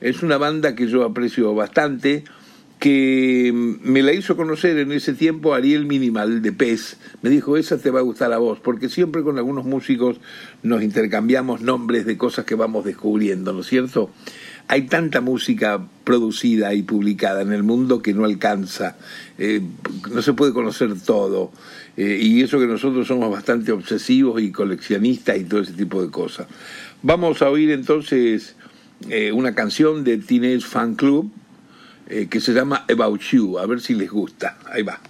Es 0.00 0.22
una 0.22 0.36
banda 0.36 0.74
que 0.74 0.88
yo 0.88 1.04
aprecio 1.04 1.54
bastante 1.54 2.24
que 2.82 3.52
me 3.54 4.02
la 4.02 4.12
hizo 4.12 4.36
conocer 4.36 4.76
en 4.76 4.90
ese 4.90 5.14
tiempo 5.14 5.54
Ariel 5.54 5.86
Minimal 5.86 6.42
de 6.42 6.50
Pez. 6.50 6.96
Me 7.22 7.30
dijo, 7.30 7.56
esa 7.56 7.78
te 7.78 7.92
va 7.92 8.00
a 8.00 8.02
gustar 8.02 8.32
a 8.32 8.38
vos, 8.38 8.58
porque 8.58 8.88
siempre 8.88 9.22
con 9.22 9.38
algunos 9.38 9.64
músicos 9.64 10.16
nos 10.64 10.82
intercambiamos 10.82 11.60
nombres 11.60 12.06
de 12.06 12.16
cosas 12.16 12.44
que 12.44 12.56
vamos 12.56 12.84
descubriendo, 12.84 13.52
¿no 13.52 13.60
es 13.60 13.68
cierto? 13.68 14.10
Hay 14.66 14.88
tanta 14.88 15.20
música 15.20 15.86
producida 16.02 16.74
y 16.74 16.82
publicada 16.82 17.42
en 17.42 17.52
el 17.52 17.62
mundo 17.62 18.02
que 18.02 18.14
no 18.14 18.24
alcanza, 18.24 18.96
eh, 19.38 19.60
no 20.12 20.20
se 20.20 20.32
puede 20.32 20.52
conocer 20.52 21.00
todo, 21.06 21.52
eh, 21.96 22.18
y 22.20 22.42
eso 22.42 22.58
que 22.58 22.66
nosotros 22.66 23.06
somos 23.06 23.30
bastante 23.30 23.70
obsesivos 23.70 24.42
y 24.42 24.50
coleccionistas 24.50 25.38
y 25.38 25.44
todo 25.44 25.60
ese 25.60 25.74
tipo 25.74 26.02
de 26.02 26.10
cosas. 26.10 26.48
Vamos 27.04 27.42
a 27.42 27.48
oír 27.48 27.70
entonces 27.70 28.56
eh, 29.08 29.30
una 29.30 29.54
canción 29.54 30.02
de 30.02 30.18
Teenage 30.18 30.66
Fan 30.66 30.96
Club, 30.96 31.30
eh, 32.12 32.28
que 32.28 32.40
se 32.40 32.52
llama 32.52 32.84
About 32.90 33.20
You, 33.20 33.58
a 33.58 33.66
ver 33.66 33.80
si 33.80 33.94
les 33.94 34.10
gusta. 34.10 34.58
Ahí 34.70 34.82
va. 34.82 35.00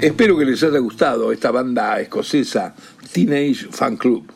Espero 0.00 0.38
que 0.38 0.46
les 0.46 0.62
haya 0.62 0.78
gustado 0.78 1.30
esta 1.30 1.50
banda 1.50 2.00
escocesa 2.00 2.74
Teenage 3.12 3.66
Fan 3.70 3.98
Club. 3.98 4.32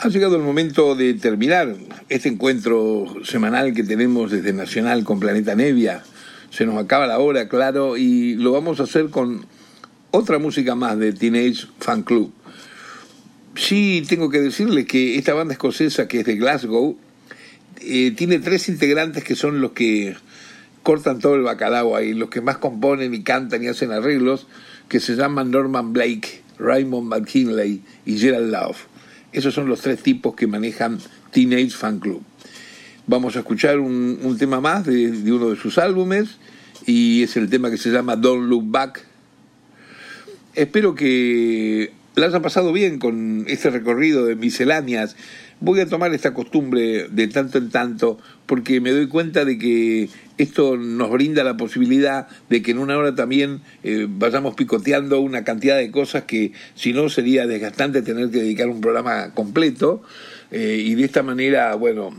Ha 0.00 0.08
llegado 0.08 0.34
el 0.34 0.42
momento 0.42 0.96
de 0.96 1.14
terminar 1.14 1.76
este 2.08 2.30
encuentro 2.30 3.06
semanal 3.22 3.72
que 3.72 3.84
tenemos 3.84 4.32
desde 4.32 4.52
Nacional 4.52 5.04
con 5.04 5.20
Planeta 5.20 5.54
Nevia. 5.54 6.02
Se 6.50 6.66
nos 6.66 6.82
acaba 6.82 7.06
la 7.06 7.20
hora, 7.20 7.48
claro, 7.48 7.96
y 7.96 8.34
lo 8.34 8.50
vamos 8.50 8.80
a 8.80 8.84
hacer 8.84 9.10
con 9.10 9.46
otra 10.10 10.40
música 10.40 10.74
más 10.74 10.98
de 10.98 11.12
Teenage 11.12 11.68
Fan 11.78 12.02
Club. 12.02 12.32
Sí, 13.54 14.02
tengo 14.08 14.30
que 14.30 14.40
decirles 14.40 14.84
que 14.86 15.16
esta 15.16 15.32
banda 15.32 15.52
escocesa 15.52 16.08
que 16.08 16.20
es 16.20 16.26
de 16.26 16.34
Glasgow 16.34 16.98
eh, 17.82 18.12
tiene 18.16 18.40
tres 18.40 18.68
integrantes 18.68 19.22
que 19.22 19.36
son 19.36 19.60
los 19.60 19.70
que 19.72 20.16
cortan 20.82 21.18
todo 21.18 21.34
el 21.34 21.42
bacalao 21.42 21.96
ahí, 21.96 22.14
los 22.14 22.30
que 22.30 22.40
más 22.40 22.58
componen 22.58 23.14
y 23.14 23.22
cantan 23.22 23.62
y 23.62 23.68
hacen 23.68 23.92
arreglos, 23.92 24.46
que 24.88 25.00
se 25.00 25.14
llaman 25.14 25.50
Norman 25.50 25.92
Blake, 25.92 26.42
Raymond 26.58 27.08
McKinley 27.08 27.82
y 28.04 28.18
Gerald 28.18 28.50
Love. 28.50 28.78
Esos 29.32 29.54
son 29.54 29.68
los 29.68 29.80
tres 29.80 30.02
tipos 30.02 30.34
que 30.34 30.46
manejan 30.46 30.98
Teenage 31.30 31.70
Fan 31.70 32.00
Club. 32.00 32.22
Vamos 33.06 33.36
a 33.36 33.40
escuchar 33.40 33.78
un, 33.78 34.36
tema 34.38 34.60
más 34.60 34.86
de, 34.86 35.10
de, 35.10 35.32
uno 35.32 35.50
de 35.50 35.56
sus 35.56 35.78
álbumes 35.78 36.38
y 36.86 37.22
es 37.22 37.36
el 37.36 37.48
tema 37.48 37.70
que 37.70 37.76
se 37.76 37.90
llama 37.90 38.16
Don't 38.16 38.48
Look 38.48 38.64
Back. 38.70 39.04
Espero 40.54 40.94
que 40.94 41.92
la 42.16 42.26
haya 42.26 42.40
pasado 42.40 42.72
bien 42.72 42.98
con 42.98 43.44
este 43.48 43.70
recorrido 43.70 44.26
de 44.26 44.36
misceláneas 44.36 45.16
voy 45.60 45.80
a 45.80 45.86
tomar 45.86 46.12
esta 46.14 46.34
costumbre 46.34 47.08
de 47.08 47.28
tanto 47.28 47.58
en 47.58 47.70
tanto 47.70 48.18
porque 48.46 48.80
me 48.80 48.90
doy 48.90 49.08
cuenta 49.08 49.44
de 49.44 49.58
que 49.58 50.08
esto 50.42 50.76
nos 50.76 51.10
brinda 51.10 51.44
la 51.44 51.56
posibilidad 51.56 52.28
de 52.48 52.62
que 52.62 52.70
en 52.70 52.78
una 52.78 52.96
hora 52.96 53.14
también 53.14 53.60
eh, 53.82 54.06
vayamos 54.08 54.54
picoteando 54.54 55.20
una 55.20 55.44
cantidad 55.44 55.76
de 55.76 55.90
cosas 55.90 56.24
que 56.24 56.52
si 56.74 56.92
no 56.92 57.08
sería 57.08 57.46
desgastante 57.46 58.02
tener 58.02 58.30
que 58.30 58.38
dedicar 58.38 58.68
un 58.68 58.80
programa 58.80 59.34
completo 59.34 60.02
eh, 60.50 60.82
y 60.84 60.94
de 60.94 61.04
esta 61.04 61.22
manera, 61.22 61.74
bueno, 61.74 62.10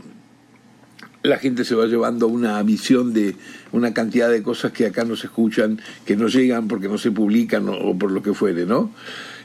la 1.22 1.38
gente 1.38 1.64
se 1.64 1.74
va 1.74 1.86
llevando 1.86 2.28
una 2.28 2.62
visión 2.62 3.12
de 3.12 3.36
una 3.72 3.92
cantidad 3.92 4.30
de 4.30 4.42
cosas 4.42 4.72
que 4.72 4.86
acá 4.86 5.04
no 5.04 5.16
se 5.16 5.26
escuchan, 5.26 5.80
que 6.04 6.16
no 6.16 6.28
llegan 6.28 6.68
porque 6.68 6.88
no 6.88 6.98
se 6.98 7.10
publican 7.10 7.68
o, 7.68 7.96
por 7.98 8.10
lo 8.10 8.22
que 8.22 8.34
fuere, 8.34 8.66
¿no? 8.66 8.92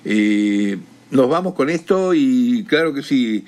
Eh, 0.06 0.78
nos 1.10 1.30
vamos 1.30 1.54
con 1.54 1.70
esto 1.70 2.14
y 2.14 2.66
claro 2.68 2.94
que 2.94 3.02
sí, 3.02 3.46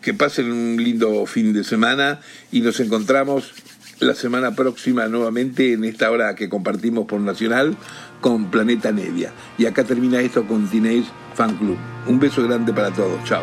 que 0.00 0.14
pasen 0.14 0.52
un 0.52 0.76
lindo 0.82 1.26
fin 1.26 1.52
de 1.52 1.64
semana 1.64 2.20
y 2.52 2.60
nos 2.60 2.78
encontramos 2.80 3.52
la 4.00 4.14
semana 4.14 4.54
próxima 4.54 5.06
nuevamente 5.06 5.72
en 5.72 5.84
esta 5.84 6.10
hora 6.10 6.34
que 6.34 6.48
compartimos 6.48 7.06
por 7.06 7.20
Nacional 7.20 7.76
con 8.20 8.50
Planeta 8.50 8.92
Nevia. 8.92 9.32
Y 9.58 9.66
acá 9.66 9.84
termina 9.84 10.20
esto 10.20 10.46
con 10.46 10.68
Teenage 10.68 11.06
Fan 11.34 11.56
Club. 11.56 11.76
Un 12.06 12.18
beso 12.18 12.42
grande 12.42 12.72
para 12.72 12.90
todos. 12.90 13.22
Chao. 13.24 13.42